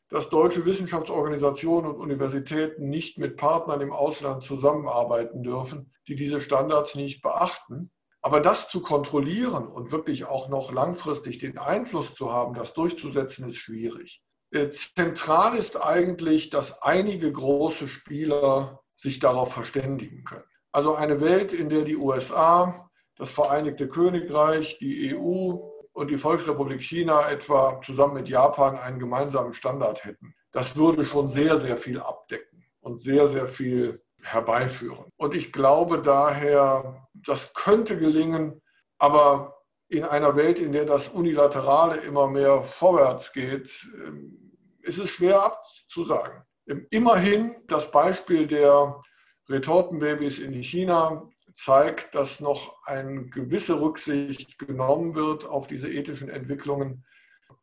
dass 0.10 0.30
deutsche 0.30 0.66
Wissenschaftsorganisationen 0.66 1.92
und 1.92 2.00
Universitäten 2.00 2.90
nicht 2.90 3.18
mit 3.18 3.38
Partnern 3.38 3.82
im 3.82 3.92
Ausland 3.92 4.44
zusammenarbeiten 4.44 5.42
dürfen, 5.42 5.92
die 6.08 6.16
diese 6.16 6.40
Standards 6.40 6.96
nicht 6.96 7.22
beachten. 7.22 7.92
Aber 8.22 8.40
das 8.40 8.70
zu 8.70 8.82
kontrollieren 8.82 9.68
und 9.68 9.92
wirklich 9.92 10.26
auch 10.26 10.50
noch 10.50 10.72
langfristig 10.72 11.38
den 11.38 11.58
Einfluss 11.58 12.16
zu 12.16 12.32
haben, 12.32 12.54
das 12.54 12.74
durchzusetzen, 12.74 13.48
ist 13.50 13.58
schwierig. 13.58 14.24
Äh, 14.52 14.70
zentral 14.70 15.56
ist 15.56 15.82
eigentlich, 15.82 16.50
dass 16.50 16.82
einige 16.82 17.32
große 17.32 17.88
Spieler 17.88 18.82
sich 18.96 19.20
darauf 19.20 19.54
verständigen 19.54 20.24
können. 20.24 20.46
Also 20.72 20.96
eine 20.96 21.22
Welt, 21.22 21.54
in 21.54 21.70
der 21.70 21.84
die 21.84 21.98
USA, 21.98 22.90
das 23.16 23.30
Vereinigte 23.30 23.88
Königreich, 23.88 24.78
die 24.78 25.16
EU 25.16 25.58
und 25.96 26.12
die 26.12 26.18
Volksrepublik 26.18 26.82
China 26.82 27.30
etwa 27.30 27.82
zusammen 27.82 28.16
mit 28.16 28.28
Japan 28.28 28.78
einen 28.78 29.00
gemeinsamen 29.00 29.54
Standard 29.54 30.04
hätten. 30.04 30.36
Das 30.52 30.76
würde 30.76 31.06
schon 31.06 31.30
sehr, 31.30 31.56
sehr 31.56 31.78
viel 31.78 32.02
abdecken 32.02 32.66
und 32.82 33.02
sehr, 33.02 33.30
sehr 33.30 33.48
viel 33.48 34.04
herbeiführen. 34.22 35.06
Und 35.16 35.34
ich 35.34 35.54
glaube 35.54 36.02
daher, 36.02 37.08
das 37.14 37.54
könnte 37.54 37.98
gelingen, 37.98 38.62
aber 38.98 39.64
in 39.88 40.04
einer 40.04 40.36
Welt, 40.36 40.60
in 40.60 40.74
der 40.74 40.84
das 40.84 41.08
Unilaterale 41.08 41.98
immer 41.98 42.28
mehr 42.28 42.64
vorwärts 42.64 43.32
geht, 43.32 43.88
ähm, 44.06 44.52
ist 44.82 44.98
es 44.98 45.10
schwer 45.10 45.44
abzusagen. 45.44 46.44
Immerhin 46.90 47.56
das 47.68 47.90
Beispiel 47.90 48.48
der 48.48 49.02
Retortenbabys 49.48 50.40
in 50.40 50.54
China 50.62 51.30
zeigt, 51.56 52.14
dass 52.14 52.42
noch 52.42 52.86
eine 52.86 53.26
gewisse 53.28 53.80
Rücksicht 53.80 54.60
genommen 54.60 55.16
wird 55.16 55.46
auf 55.46 55.68
diese 55.68 55.90
ethischen 55.90 56.30
Entwicklungen. 56.30 57.06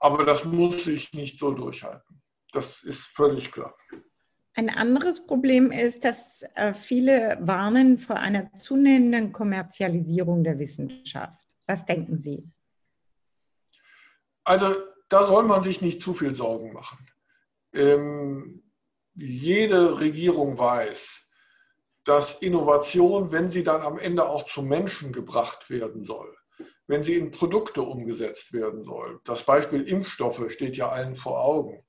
Aber 0.01 0.25
das 0.25 0.45
muss 0.45 0.85
sich 0.85 1.13
nicht 1.13 1.39
so 1.39 1.53
durchhalten. 1.53 2.23
Das 2.53 2.83
ist 2.83 3.03
völlig 3.03 3.53
klar. 3.53 3.77
Ein 4.55 4.69
anderes 4.69 5.25
Problem 5.27 5.71
ist, 5.71 6.05
dass 6.05 6.43
äh, 6.55 6.75
viele 6.75 7.39
warnen 7.41 7.99
vor 7.99 8.17
einer 8.17 8.53
zunehmenden 8.59 9.33
Kommerzialisierung 9.33 10.45
der 10.45 10.59
Wissenschaft. 10.59 11.47
Was 11.67 11.87
denken 11.87 12.19
Sie? 12.19 12.51
Also 14.45 14.75
da 15.09 15.25
soll 15.25 15.45
man 15.45 15.63
sich 15.63 15.81
nicht 15.81 16.01
zu 16.01 16.15
viel 16.15 16.35
Sorgen 16.35 16.73
machen. 16.73 17.07
Ähm, 17.73 18.63
jede 19.15 20.01
Regierung 20.01 20.59
weiß, 20.59 21.22
dass 22.05 22.35
Innovation, 22.35 23.31
wenn 23.33 23.49
sie 23.49 23.63
dann 23.63 23.83
am 23.83 23.99
Ende 23.99 24.29
auch 24.29 24.45
zum 24.45 24.69
Menschen 24.69 25.13
gebracht 25.13 25.71
werden 25.71 26.05
soll, 26.05 26.37
wenn 26.87 27.03
sie 27.03 27.15
in 27.15 27.31
Produkte 27.31 27.83
umgesetzt 27.83 28.53
werden 28.53 28.83
soll, 28.83 29.21
das 29.25 29.45
Beispiel 29.45 29.83
Impfstoffe 29.83 30.51
steht 30.51 30.77
ja 30.77 30.89
allen 30.89 31.17
vor 31.17 31.41
Augen, 31.41 31.85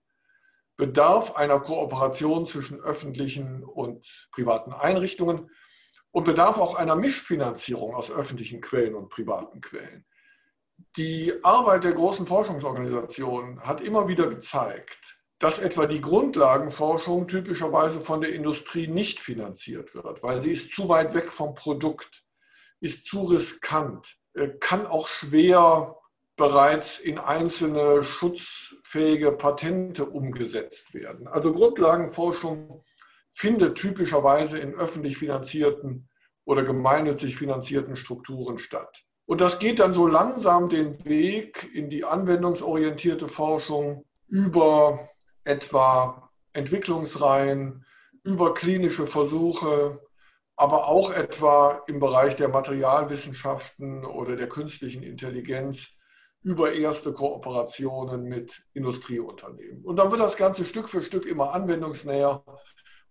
bedarf 0.77 1.35
einer 1.35 1.59
Kooperation 1.59 2.45
zwischen 2.45 2.79
öffentlichen 2.79 3.63
und 3.63 4.29
privaten 4.31 4.73
Einrichtungen 4.73 5.49
und 6.11 6.23
bedarf 6.25 6.57
auch 6.57 6.75
einer 6.75 6.95
Mischfinanzierung 6.95 7.95
aus 7.95 8.11
öffentlichen 8.11 8.61
Quellen 8.61 8.95
und 8.95 9.09
privaten 9.09 9.61
Quellen. 9.61 10.05
Die 10.95 11.33
Arbeit 11.43 11.83
der 11.83 11.93
großen 11.93 12.27
Forschungsorganisationen 12.27 13.61
hat 13.61 13.81
immer 13.81 14.07
wieder 14.07 14.27
gezeigt, 14.27 15.22
dass 15.43 15.59
etwa 15.59 15.87
die 15.87 15.99
Grundlagenforschung 15.99 17.27
typischerweise 17.27 17.99
von 17.99 18.21
der 18.21 18.33
Industrie 18.33 18.87
nicht 18.87 19.19
finanziert 19.19 19.93
wird, 19.93 20.23
weil 20.23 20.41
sie 20.41 20.53
ist 20.53 20.73
zu 20.73 20.87
weit 20.87 21.13
weg 21.13 21.33
vom 21.33 21.53
Produkt, 21.53 22.23
ist 22.79 23.03
zu 23.03 23.23
riskant, 23.23 24.15
äh, 24.35 24.47
kann 24.61 24.87
auch 24.87 25.09
schwer 25.09 25.97
bereits 26.37 26.97
in 26.97 27.19
einzelne 27.19 28.03
schutzfähige 28.03 29.33
Patente 29.33 30.05
umgesetzt 30.05 30.93
werden. 30.93 31.27
Also 31.27 31.51
Grundlagenforschung 31.51 32.81
findet 33.29 33.75
typischerweise 33.77 34.59
in 34.59 34.73
öffentlich 34.73 35.17
finanzierten 35.17 36.07
oder 36.45 36.63
gemeinnützig 36.63 37.35
finanzierten 37.35 37.97
Strukturen 37.97 38.59
statt. 38.59 39.03
Und 39.25 39.41
das 39.41 39.59
geht 39.59 39.79
dann 39.79 39.91
so 39.91 40.07
langsam 40.07 40.69
den 40.69 41.03
Weg 41.03 41.69
in 41.73 41.89
die 41.89 42.05
anwendungsorientierte 42.05 43.27
Forschung 43.27 44.05
über 44.29 45.09
etwa 45.43 46.29
Entwicklungsreihen, 46.53 47.85
über 48.23 48.53
klinische 48.53 49.05
Versuche, 49.05 49.99
aber 50.55 50.87
auch 50.87 51.11
etwa 51.11 51.81
im 51.87 51.99
Bereich 51.99 52.35
der 52.35 52.47
Materialwissenschaften 52.47 54.05
oder 54.05 54.35
der 54.35 54.47
künstlichen 54.47 55.03
Intelligenz 55.03 55.89
über 56.41 56.73
erste 56.73 57.13
Kooperationen 57.13 58.23
mit 58.23 58.63
Industrieunternehmen. 58.73 59.83
Und 59.83 59.95
dann 59.97 60.11
wird 60.11 60.21
das 60.21 60.37
Ganze 60.37 60.65
Stück 60.65 60.89
für 60.89 61.01
Stück 61.01 61.25
immer 61.25 61.53
anwendungsnäher 61.53 62.43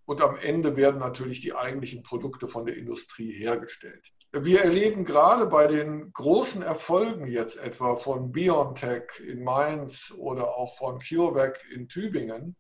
und 0.05 0.21
am 0.21 0.37
Ende 0.37 0.77
werden 0.77 0.99
natürlich 0.99 1.41
die 1.41 1.55
eigentlichen 1.55 2.03
Produkte 2.03 2.49
von 2.49 2.67
der 2.67 2.77
Industrie 2.77 3.33
hergestellt. 3.33 4.13
Wir 4.33 4.63
erleben 4.63 5.05
gerade 5.05 5.47
bei 5.47 5.67
den 5.67 6.13
großen 6.13 6.63
Erfolgen 6.63 7.27
jetzt 7.27 7.59
etwa 7.59 7.97
von 7.97 8.33
BioNTech 8.33 9.21
in 9.21 9.45
Mainz 9.45 10.13
oder 10.17 10.57
auch 10.57 10.77
von 10.79 11.01
CureVac 11.01 11.61
in 11.71 11.89
Tübingen, 11.89 12.57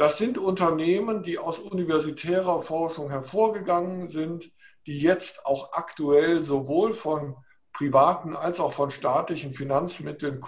das 0.00 0.16
sind 0.16 0.38
Unternehmen, 0.38 1.22
die 1.22 1.38
aus 1.38 1.58
universitärer 1.58 2.62
Forschung 2.62 3.10
hervorgegangen 3.10 4.08
sind, 4.08 4.50
die 4.86 4.98
jetzt 4.98 5.44
auch 5.44 5.74
aktuell 5.74 6.42
sowohl 6.42 6.94
von 6.94 7.36
privaten 7.72 8.34
als 8.34 8.60
auch 8.60 8.72
von 8.72 8.90
staatlichen 8.90 9.52
Finanzmitteln 9.52 10.40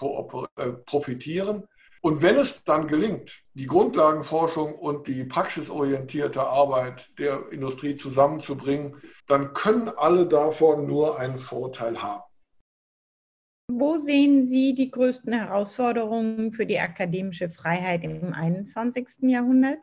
äh, 0.57 0.73
profitieren. 0.87 1.69
Und 2.05 2.21
wenn 2.21 2.37
es 2.37 2.65
dann 2.65 2.89
gelingt, 2.89 3.45
die 3.55 3.67
Grundlagenforschung 3.67 4.75
und 4.75 5.07
die 5.07 5.25
praxisorientierte 5.25 6.43
Arbeit 6.43 7.17
der 7.21 7.53
Industrie 7.53 7.95
zusammenzubringen, 7.95 9.01
dann 9.29 9.55
können 9.55 9.89
alle 9.89 10.27
davon 10.27 10.87
nur 10.87 11.21
einen 11.21 11.39
Vorteil 11.39 12.03
haben. 12.03 12.25
Wo 13.71 13.97
sehen 13.99 14.45
Sie 14.45 14.75
die 14.75 14.91
größten 14.91 15.33
Herausforderungen 15.33 16.51
für 16.51 16.67
die 16.67 16.81
akademische 16.81 17.49
Freiheit 17.49 18.03
im 18.03 18.35
21. 18.35 19.07
Jahrhundert? 19.21 19.79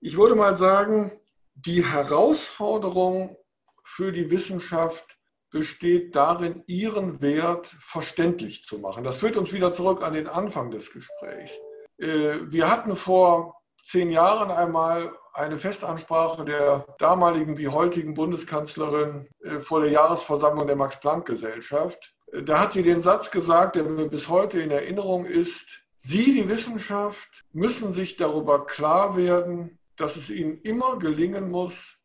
Ich 0.00 0.16
würde 0.16 0.34
mal 0.34 0.58
sagen, 0.58 1.10
die 1.54 1.86
Herausforderung 1.86 3.36
für 3.82 4.12
die 4.12 4.30
Wissenschaft 4.30 5.19
besteht 5.50 6.14
darin, 6.14 6.62
ihren 6.66 7.20
Wert 7.20 7.66
verständlich 7.66 8.64
zu 8.64 8.78
machen. 8.78 9.04
Das 9.04 9.16
führt 9.16 9.36
uns 9.36 9.52
wieder 9.52 9.72
zurück 9.72 10.02
an 10.02 10.12
den 10.12 10.28
Anfang 10.28 10.70
des 10.70 10.92
Gesprächs. 10.92 11.58
Äh, 11.98 12.38
wir 12.48 12.70
hatten 12.70 12.96
vor 12.96 13.60
zehn 13.84 14.10
Jahren 14.10 14.50
einmal 14.50 15.12
eine 15.32 15.58
Festansprache 15.58 16.44
der 16.44 16.86
damaligen 16.98 17.56
wie 17.58 17.68
heutigen 17.68 18.14
Bundeskanzlerin 18.14 19.28
äh, 19.42 19.60
vor 19.60 19.80
der 19.80 19.90
Jahresversammlung 19.90 20.66
der 20.66 20.76
Max-Planck-Gesellschaft. 20.76 22.14
Äh, 22.32 22.42
da 22.42 22.60
hat 22.60 22.72
sie 22.72 22.82
den 22.82 23.00
Satz 23.00 23.30
gesagt, 23.30 23.76
der 23.76 23.84
mir 23.84 24.08
bis 24.08 24.28
heute 24.28 24.60
in 24.60 24.70
Erinnerung 24.70 25.24
ist, 25.24 25.80
Sie, 26.02 26.32
die 26.32 26.48
Wissenschaft, 26.48 27.44
müssen 27.52 27.92
sich 27.92 28.16
darüber 28.16 28.64
klar 28.64 29.18
werden, 29.18 29.78
dass 29.96 30.16
es 30.16 30.30
Ihnen 30.30 30.62
immer 30.62 30.98
gelingen 30.98 31.50
muss, 31.50 31.98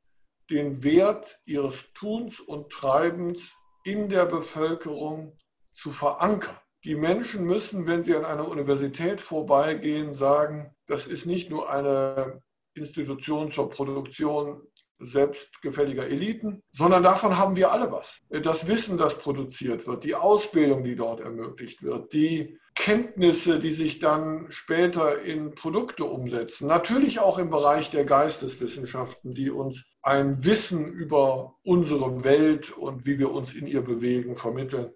den 0.49 0.83
Wert 0.83 1.39
ihres 1.45 1.91
Tuns 1.93 2.39
und 2.39 2.71
Treibens 2.71 3.55
in 3.83 4.09
der 4.09 4.25
Bevölkerung 4.25 5.37
zu 5.73 5.91
verankern. 5.91 6.57
Die 6.83 6.95
Menschen 6.95 7.45
müssen, 7.45 7.87
wenn 7.87 8.03
sie 8.03 8.15
an 8.15 8.25
einer 8.25 8.47
Universität 8.47 9.19
vorbeigehen, 9.19 10.13
sagen, 10.13 10.75
das 10.85 11.07
ist 11.07 11.25
nicht 11.25 11.49
nur 11.49 11.69
eine 11.69 12.41
Institution 12.75 13.51
zur 13.51 13.69
Produktion 13.69 14.61
selbstgefälliger 14.99 16.07
Eliten, 16.07 16.63
sondern 16.71 17.03
davon 17.03 17.37
haben 17.37 17.55
wir 17.55 17.71
alle 17.71 17.91
was. 17.91 18.21
Das 18.29 18.67
Wissen, 18.67 18.97
das 18.97 19.17
produziert 19.17 19.87
wird, 19.87 20.03
die 20.03 20.15
Ausbildung, 20.15 20.83
die 20.83 20.95
dort 20.95 21.19
ermöglicht 21.19 21.83
wird, 21.83 22.13
die 22.13 22.57
Kenntnisse, 22.75 23.59
die 23.59 23.71
sich 23.71 23.99
dann 23.99 24.47
später 24.49 25.21
in 25.21 25.55
Produkte 25.55 26.03
umsetzen. 26.03 26.67
Natürlich 26.67 27.19
auch 27.19 27.37
im 27.37 27.49
Bereich 27.49 27.89
der 27.89 28.03
Geisteswissenschaften, 28.03 29.33
die 29.33 29.49
uns 29.49 29.85
ein 30.01 30.43
Wissen 30.43 30.91
über 30.91 31.55
unsere 31.63 32.23
Welt 32.23 32.71
und 32.71 33.05
wie 33.05 33.17
wir 33.17 33.31
uns 33.31 33.53
in 33.53 33.65
ihr 33.65 33.81
bewegen 33.81 34.37
vermitteln. 34.37 34.91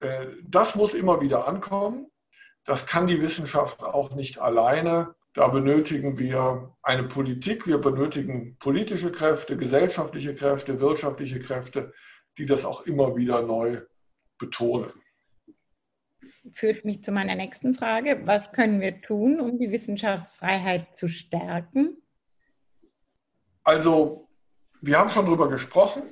Äh, 0.00 0.26
das 0.44 0.74
muss 0.74 0.94
immer 0.94 1.20
wieder 1.20 1.46
ankommen. 1.46 2.08
Das 2.64 2.86
kann 2.86 3.06
die 3.06 3.22
Wissenschaft 3.22 3.82
auch 3.82 4.14
nicht 4.14 4.38
alleine. 4.38 5.14
Da 5.34 5.48
benötigen 5.48 6.18
wir 6.18 6.74
eine 6.82 7.04
Politik, 7.04 7.66
wir 7.66 7.78
benötigen 7.78 8.56
politische 8.58 9.10
Kräfte, 9.10 9.56
gesellschaftliche 9.56 10.34
Kräfte, 10.34 10.78
wirtschaftliche 10.80 11.40
Kräfte, 11.40 11.94
die 12.36 12.44
das 12.44 12.64
auch 12.64 12.82
immer 12.82 13.16
wieder 13.16 13.42
neu 13.42 13.80
betonen. 14.38 14.92
Führt 16.52 16.84
mich 16.84 17.02
zu 17.02 17.12
meiner 17.12 17.34
nächsten 17.34 17.74
Frage. 17.74 18.20
Was 18.24 18.52
können 18.52 18.80
wir 18.80 19.00
tun, 19.00 19.40
um 19.40 19.58
die 19.58 19.70
Wissenschaftsfreiheit 19.70 20.94
zu 20.94 21.08
stärken? 21.08 21.96
Also, 23.62 24.28
wir 24.80 24.98
haben 24.98 25.10
schon 25.10 25.26
darüber 25.26 25.48
gesprochen. 25.48 26.02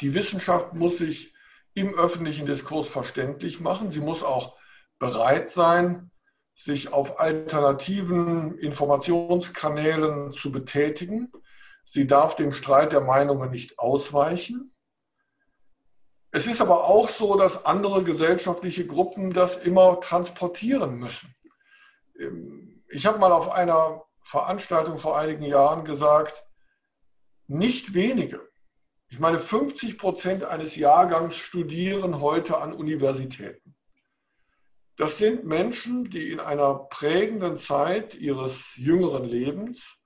Die 0.00 0.14
Wissenschaft 0.14 0.72
muss 0.72 0.98
sich 0.98 1.34
im 1.74 1.94
öffentlichen 1.94 2.46
Diskurs 2.46 2.88
verständlich 2.88 3.60
machen. 3.60 3.90
Sie 3.90 4.00
muss 4.00 4.22
auch 4.22 4.56
bereit 4.98 5.50
sein, 5.50 6.10
sich 6.56 6.92
auf 6.92 7.20
alternativen 7.20 8.58
Informationskanälen 8.58 10.32
zu 10.32 10.50
betätigen. 10.50 11.30
Sie 11.84 12.06
darf 12.06 12.34
dem 12.34 12.50
Streit 12.50 12.92
der 12.92 13.02
Meinungen 13.02 13.50
nicht 13.50 13.78
ausweichen. 13.78 14.72
Es 16.32 16.46
ist 16.46 16.60
aber 16.60 16.84
auch 16.84 17.08
so, 17.08 17.36
dass 17.36 17.64
andere 17.64 18.02
gesellschaftliche 18.02 18.86
Gruppen 18.86 19.32
das 19.32 19.56
immer 19.58 20.00
transportieren 20.00 20.96
müssen. 20.98 21.34
Ähm, 22.18 22.82
ich 22.88 23.06
habe 23.06 23.18
mal 23.18 23.32
auf 23.32 23.52
einer 23.52 24.02
Veranstaltung 24.22 24.98
vor 24.98 25.18
einigen 25.18 25.44
Jahren 25.44 25.84
gesagt, 25.84 26.44
nicht 27.46 27.94
wenige, 27.94 28.40
ich 29.08 29.20
meine 29.20 29.38
50 29.38 29.98
Prozent 29.98 30.44
eines 30.44 30.74
Jahrgangs 30.74 31.36
studieren 31.36 32.20
heute 32.20 32.58
an 32.58 32.72
Universitäten. 32.72 33.75
Das 34.96 35.18
sind 35.18 35.44
Menschen, 35.44 36.08
die 36.08 36.30
in 36.30 36.40
einer 36.40 36.74
prägenden 36.74 37.58
Zeit 37.58 38.14
ihres 38.14 38.74
jüngeren 38.76 39.24
Lebens 39.24 39.98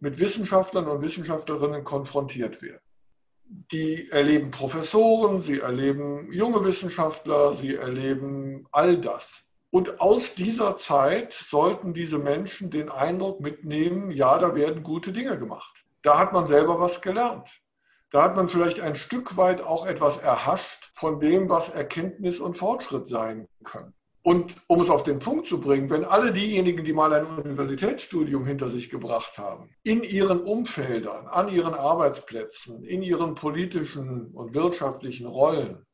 mit 0.00 0.18
Wissenschaftlern 0.18 0.86
und 0.86 1.00
Wissenschaftlerinnen 1.00 1.82
konfrontiert 1.82 2.60
werden. 2.60 2.80
Die 3.46 4.10
erleben 4.10 4.50
Professoren, 4.50 5.40
sie 5.40 5.60
erleben 5.60 6.30
junge 6.30 6.62
Wissenschaftler, 6.62 7.54
sie 7.54 7.76
erleben 7.76 8.66
all 8.70 8.98
das. 8.98 9.44
Und 9.70 10.00
aus 10.00 10.34
dieser 10.34 10.76
Zeit 10.76 11.32
sollten 11.32 11.94
diese 11.94 12.18
Menschen 12.18 12.70
den 12.70 12.90
Eindruck 12.90 13.40
mitnehmen, 13.40 14.10
ja, 14.10 14.38
da 14.38 14.54
werden 14.54 14.82
gute 14.82 15.12
Dinge 15.12 15.38
gemacht. 15.38 15.84
Da 16.02 16.18
hat 16.18 16.34
man 16.34 16.46
selber 16.46 16.78
was 16.78 17.00
gelernt. 17.00 17.48
Da 18.10 18.22
hat 18.22 18.36
man 18.36 18.48
vielleicht 18.48 18.80
ein 18.80 18.94
Stück 18.94 19.36
weit 19.38 19.62
auch 19.62 19.86
etwas 19.86 20.18
erhascht 20.18 20.92
von 20.94 21.18
dem, 21.18 21.48
was 21.48 21.70
Erkenntnis 21.70 22.40
und 22.40 22.58
Fortschritt 22.58 23.06
sein 23.06 23.48
können. 23.64 23.94
Und 24.26 24.56
um 24.68 24.80
es 24.80 24.88
auf 24.88 25.02
den 25.02 25.18
Punkt 25.18 25.46
zu 25.46 25.60
bringen, 25.60 25.90
wenn 25.90 26.02
alle 26.02 26.32
diejenigen, 26.32 26.82
die 26.82 26.94
mal 26.94 27.12
ein 27.12 27.26
Universitätsstudium 27.26 28.46
hinter 28.46 28.70
sich 28.70 28.88
gebracht 28.88 29.36
haben, 29.36 29.68
in 29.82 30.02
ihren 30.02 30.40
Umfeldern, 30.40 31.26
an 31.26 31.50
ihren 31.50 31.74
Arbeitsplätzen, 31.74 32.84
in 32.84 33.02
ihren 33.02 33.34
politischen 33.34 34.28
und 34.32 34.54
wirtschaftlichen 34.54 35.26
Rollen 35.26 35.84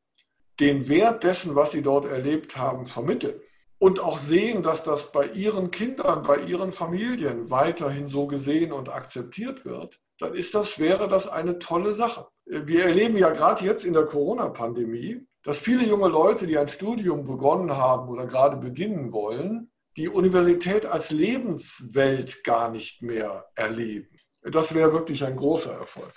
den 0.61 0.88
Wert 0.88 1.25
dessen, 1.25 1.57
was 1.57 1.73
sie 1.73 1.83
dort 1.83 2.05
erlebt 2.05 2.57
haben, 2.57 2.87
vermitteln, 2.87 3.40
und 3.81 3.99
auch 3.99 4.19
sehen, 4.19 4.62
dass 4.62 4.85
das 4.85 5.11
bei 5.11 5.27
ihren 5.27 5.73
Kindern, 5.73 6.23
bei 6.23 6.37
ihren 6.43 6.71
Familien 6.71 7.51
weiterhin 7.51 8.07
so 8.07 8.29
gesehen 8.29 8.71
und 8.73 8.90
akzeptiert 8.90 9.64
wird, 9.64 9.99
dann 10.19 10.35
ist 10.35 10.55
das, 10.55 10.79
wäre 10.79 11.09
das 11.09 11.27
eine 11.27 11.59
tolle 11.59 11.95
Sache. 11.95 12.29
Wir 12.45 12.85
erleben 12.85 13.16
ja 13.16 13.31
gerade 13.31 13.64
jetzt 13.64 13.85
in 13.85 13.95
der 13.95 14.05
Corona-Pandemie, 14.05 15.27
dass 15.42 15.59
viele 15.59 15.87
junge 15.87 16.09
Leute, 16.09 16.46
die 16.46 16.59
ein 16.59 16.68
Studium 16.68 17.24
begonnen 17.24 17.76
haben 17.76 18.09
oder 18.09 18.26
gerade 18.26 18.57
beginnen 18.57 19.12
wollen, 19.12 19.70
die 19.96 20.09
Universität 20.09 20.87
als 20.87 21.11
Lebenswelt 21.11 22.44
gar 22.44 22.70
nicht 22.70 23.03
mehr 23.03 23.46
erleben. 23.55 24.09
Das 24.42 24.74
wäre 24.74 24.92
wirklich 24.92 25.24
ein 25.24 25.37
großer 25.37 25.72
Erfolg. 25.72 26.14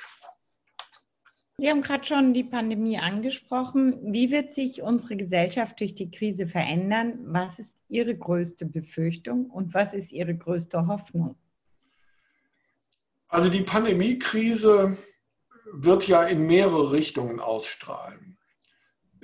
Sie 1.58 1.70
haben 1.70 1.82
gerade 1.82 2.04
schon 2.04 2.34
die 2.34 2.44
Pandemie 2.44 2.98
angesprochen. 2.98 4.00
Wie 4.12 4.32
wird 4.32 4.54
sich 4.54 4.82
unsere 4.82 5.16
Gesellschaft 5.16 5.80
durch 5.80 5.94
die 5.94 6.10
Krise 6.10 6.48
verändern? 6.48 7.20
Was 7.26 7.60
ist 7.60 7.78
Ihre 7.88 8.18
größte 8.18 8.66
Befürchtung 8.66 9.50
und 9.50 9.74
was 9.74 9.94
ist 9.94 10.12
Ihre 10.12 10.36
größte 10.36 10.88
Hoffnung? 10.88 11.36
Also 13.28 13.50
die 13.50 13.62
Pandemiekrise 13.62 14.98
wird 15.72 16.08
ja 16.08 16.24
in 16.24 16.46
mehrere 16.46 16.92
Richtungen 16.92 17.40
ausstrahlen. 17.40 18.33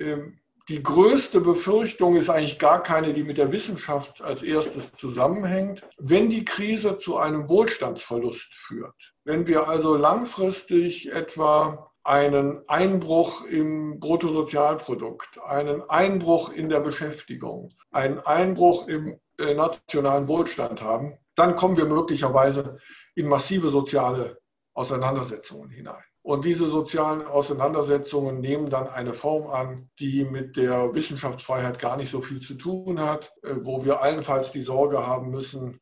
Ähm, 0.00 0.40
die 0.68 0.82
größte 0.82 1.40
Befürchtung 1.40 2.16
ist 2.16 2.30
eigentlich 2.30 2.58
gar 2.58 2.82
keine, 2.82 3.12
die 3.12 3.24
mit 3.24 3.38
der 3.38 3.50
Wissenschaft 3.50 4.22
als 4.22 4.42
erstes 4.42 4.92
zusammenhängt. 4.92 5.82
Wenn 5.98 6.30
die 6.30 6.44
Krise 6.44 6.96
zu 6.96 7.16
einem 7.16 7.48
Wohlstandsverlust 7.48 8.54
führt, 8.54 9.14
wenn 9.24 9.48
wir 9.48 9.68
also 9.68 9.96
langfristig 9.96 11.10
etwa 11.12 11.90
einen 12.04 12.62
Einbruch 12.68 13.44
im 13.46 13.98
Bruttosozialprodukt, 13.98 15.40
einen 15.44 15.82
Einbruch 15.90 16.52
in 16.52 16.68
der 16.68 16.80
Beschäftigung, 16.80 17.74
einen 17.90 18.20
Einbruch 18.20 18.86
im 18.86 19.18
äh, 19.38 19.54
nationalen 19.54 20.28
Wohlstand 20.28 20.82
haben, 20.82 21.18
dann 21.34 21.56
kommen 21.56 21.76
wir 21.76 21.86
möglicherweise 21.86 22.78
in 23.14 23.26
massive 23.26 23.70
soziale 23.70 24.38
Auseinandersetzungen 24.72 25.70
hinein. 25.70 26.02
Und 26.22 26.44
diese 26.44 26.66
sozialen 26.66 27.26
Auseinandersetzungen 27.26 28.40
nehmen 28.40 28.68
dann 28.68 28.88
eine 28.88 29.14
Form 29.14 29.50
an, 29.50 29.90
die 29.98 30.24
mit 30.24 30.56
der 30.56 30.94
Wissenschaftsfreiheit 30.94 31.78
gar 31.78 31.96
nicht 31.96 32.10
so 32.10 32.20
viel 32.20 32.40
zu 32.40 32.54
tun 32.54 33.00
hat, 33.00 33.32
äh, 33.42 33.54
wo 33.62 33.84
wir 33.84 34.02
allenfalls 34.02 34.52
die 34.52 34.60
Sorge 34.60 35.06
haben 35.06 35.30
müssen, 35.30 35.80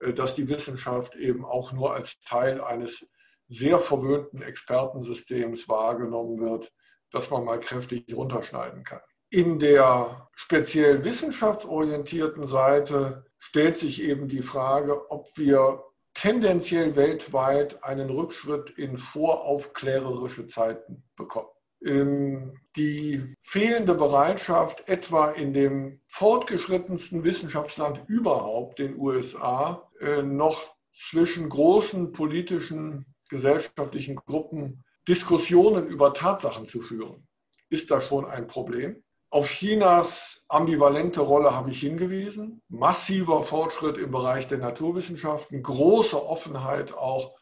äh, 0.00 0.12
dass 0.12 0.34
die 0.34 0.48
Wissenschaft 0.48 1.16
eben 1.16 1.44
auch 1.44 1.72
nur 1.72 1.94
als 1.94 2.20
Teil 2.20 2.60
eines 2.60 3.06
sehr 3.48 3.78
verwöhnten 3.78 4.42
Expertensystems 4.42 5.68
wahrgenommen 5.68 6.38
wird, 6.38 6.70
dass 7.10 7.30
man 7.30 7.44
mal 7.44 7.58
kräftig 7.58 8.14
runterschneiden 8.14 8.84
kann. 8.84 9.00
In 9.30 9.58
der 9.58 10.28
speziell 10.34 11.04
wissenschaftsorientierten 11.04 12.46
Seite 12.46 13.24
stellt 13.38 13.78
sich 13.78 14.02
eben 14.02 14.28
die 14.28 14.42
Frage, 14.42 15.10
ob 15.10 15.26
wir 15.36 15.82
tendenziell 16.18 16.96
weltweit 16.96 17.84
einen 17.84 18.10
Rückschritt 18.10 18.70
in 18.70 18.98
voraufklärerische 18.98 20.48
Zeiten 20.48 21.04
bekommen. 21.14 21.48
Ähm, 21.84 22.58
die 22.74 23.36
fehlende 23.42 23.94
Bereitschaft, 23.94 24.88
etwa 24.88 25.30
in 25.30 25.52
dem 25.52 26.00
fortgeschrittensten 26.08 27.22
Wissenschaftsland 27.22 28.02
überhaupt, 28.08 28.80
den 28.80 28.98
USA, 28.98 29.88
äh, 30.00 30.22
noch 30.22 30.74
zwischen 30.92 31.48
großen 31.48 32.10
politischen 32.10 33.14
gesellschaftlichen 33.28 34.16
Gruppen 34.16 34.82
Diskussionen 35.06 35.86
über 35.86 36.12
Tatsachen 36.12 36.66
zu 36.66 36.82
führen, 36.82 37.28
ist 37.70 37.92
da 37.92 38.00
schon 38.00 38.24
ein 38.24 38.48
Problem. 38.48 39.04
Auf 39.30 39.50
Chinas 39.50 40.44
ambivalente 40.48 41.20
Rolle 41.20 41.54
habe 41.54 41.70
ich 41.70 41.80
hingewiesen. 41.80 42.62
Massiver 42.68 43.42
Fortschritt 43.42 43.98
im 43.98 44.10
Bereich 44.10 44.48
der 44.48 44.58
Naturwissenschaften, 44.58 45.62
große 45.62 46.26
Offenheit 46.26 46.94
auch 46.94 47.36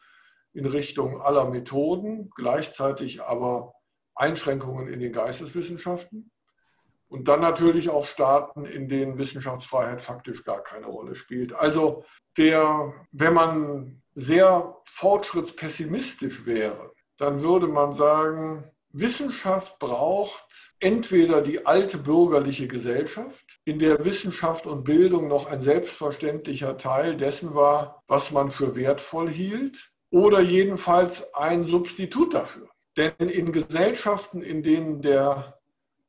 in 0.53 0.65
Richtung 0.65 1.21
aller 1.21 1.49
Methoden, 1.49 2.29
gleichzeitig 2.35 3.23
aber 3.23 3.73
Einschränkungen 4.15 4.87
in 4.89 4.99
den 4.99 5.13
Geisteswissenschaften. 5.13 6.31
Und 7.07 7.29
dann 7.29 7.39
natürlich 7.39 7.89
auch 7.89 8.05
Staaten, 8.05 8.65
in 8.65 8.89
denen 8.89 9.17
Wissenschaftsfreiheit 9.17 10.01
faktisch 10.01 10.43
gar 10.43 10.61
keine 10.61 10.87
Rolle 10.87 11.15
spielt. 11.15 11.53
Also 11.53 12.03
der, 12.35 12.93
wenn 13.11 13.33
man 13.33 14.03
sehr 14.13 14.75
fortschrittspessimistisch 14.85 16.45
wäre, 16.45 16.91
dann 17.17 17.41
würde 17.41 17.67
man 17.67 17.93
sagen, 17.93 18.69
Wissenschaft 18.99 19.79
braucht 19.79 20.73
entweder 20.79 21.41
die 21.41 21.65
alte 21.65 21.97
bürgerliche 21.97 22.67
Gesellschaft, 22.67 23.59
in 23.65 23.79
der 23.79 24.03
Wissenschaft 24.05 24.65
und 24.65 24.83
Bildung 24.83 25.27
noch 25.27 25.47
ein 25.47 25.61
selbstverständlicher 25.61 26.77
Teil 26.77 27.17
dessen 27.17 27.53
war, 27.53 28.03
was 28.07 28.31
man 28.31 28.51
für 28.51 28.75
wertvoll 28.75 29.29
hielt, 29.29 29.91
oder 30.09 30.39
jedenfalls 30.39 31.33
ein 31.33 31.65
Substitut 31.65 32.33
dafür. 32.33 32.69
Denn 32.95 33.13
in 33.29 33.51
Gesellschaften, 33.51 34.41
in 34.41 34.63
denen 34.63 35.01
der, 35.01 35.59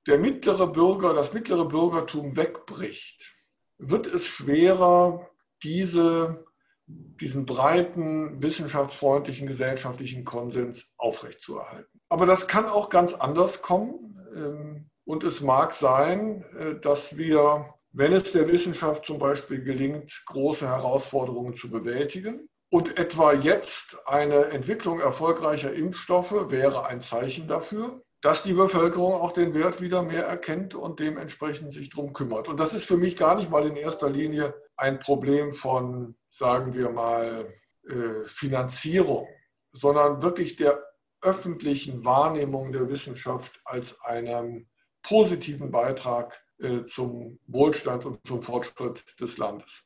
der 0.07 0.19
mittlere 0.19 0.67
Bürger, 0.67 1.15
das 1.15 1.33
mittlere 1.33 1.65
Bürgertum 1.65 2.37
wegbricht, 2.37 3.35
wird 3.79 4.07
es 4.07 4.27
schwerer, 4.27 5.29
diese 5.63 6.45
diesen 6.89 7.45
breiten, 7.45 8.43
wissenschaftsfreundlichen, 8.43 9.47
gesellschaftlichen 9.47 10.25
Konsens 10.25 10.93
aufrechtzuerhalten. 10.97 11.98
Aber 12.09 12.27
das 12.27 12.47
kann 12.47 12.67
auch 12.67 12.89
ganz 12.89 13.15
anders 13.15 13.63
kommen. 13.63 14.19
Ähm, 14.35 14.91
und 15.05 15.25
es 15.25 15.41
mag 15.41 15.73
sein, 15.73 16.45
äh, 16.59 16.81
dass 16.81 17.17
wir, 17.17 17.75
wenn 17.93 18.13
es 18.13 18.33
der 18.33 18.49
Wissenschaft 18.49 19.07
zum 19.07 19.19
Beispiel 19.19 19.63
gelingt, 19.63 20.23
große 20.27 20.67
Herausforderungen 20.67 21.55
zu 21.55 21.71
bewältigen, 21.71 22.49
und 22.71 22.99
etwa 22.99 23.33
jetzt 23.33 23.97
eine 24.07 24.47
Entwicklung 24.51 25.01
erfolgreicher 25.01 25.73
Impfstoffe 25.73 26.51
wäre 26.51 26.85
ein 26.85 27.01
Zeichen 27.01 27.49
dafür, 27.49 28.03
dass 28.21 28.43
die 28.43 28.53
Bevölkerung 28.53 29.15
auch 29.15 29.33
den 29.33 29.55
Wert 29.55 29.81
wieder 29.81 30.03
mehr 30.03 30.27
erkennt 30.27 30.75
und 30.75 31.01
dementsprechend 31.01 31.73
sich 31.73 31.89
darum 31.89 32.13
kümmert. 32.13 32.47
Und 32.47 32.61
das 32.61 32.75
ist 32.75 32.85
für 32.85 32.99
mich 32.99 33.17
gar 33.17 33.37
nicht 33.37 33.49
mal 33.49 33.67
in 33.67 33.77
erster 33.77 34.11
Linie 34.11 34.55
ein 34.77 34.99
Problem 34.99 35.55
von 35.55 36.15
sagen 36.31 36.75
wir 36.75 36.91
mal, 36.91 37.53
äh, 37.89 38.25
Finanzierung, 38.27 39.29
sondern 39.71 40.23
wirklich 40.23 40.57
der 40.57 40.83
öffentlichen 41.23 42.05
Wahrnehmung 42.05 42.73
der 42.73 42.89
Wissenschaft 42.89 43.61
als 43.65 44.01
einen 44.03 44.69
positiven 45.03 45.71
Beitrag 45.71 46.43
äh, 46.59 46.85
zum 46.85 47.39
Wohlstand 47.47 48.05
und 48.05 48.19
zum 48.27 48.43
Fortschritt 48.43 49.21
des 49.21 49.39
Landes. 49.39 49.85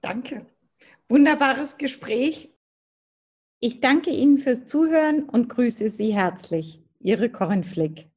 Danke. 0.00 0.46
Wunderbares 1.08 1.76
Gespräch. 1.76 2.54
Ich 3.60 3.80
danke 3.80 4.10
Ihnen 4.10 4.38
fürs 4.38 4.64
Zuhören 4.64 5.28
und 5.28 5.48
grüße 5.48 5.90
Sie 5.90 6.14
herzlich. 6.14 6.82
Ihre 6.98 7.30
Corinne 7.30 7.64
Flick. 7.64 8.09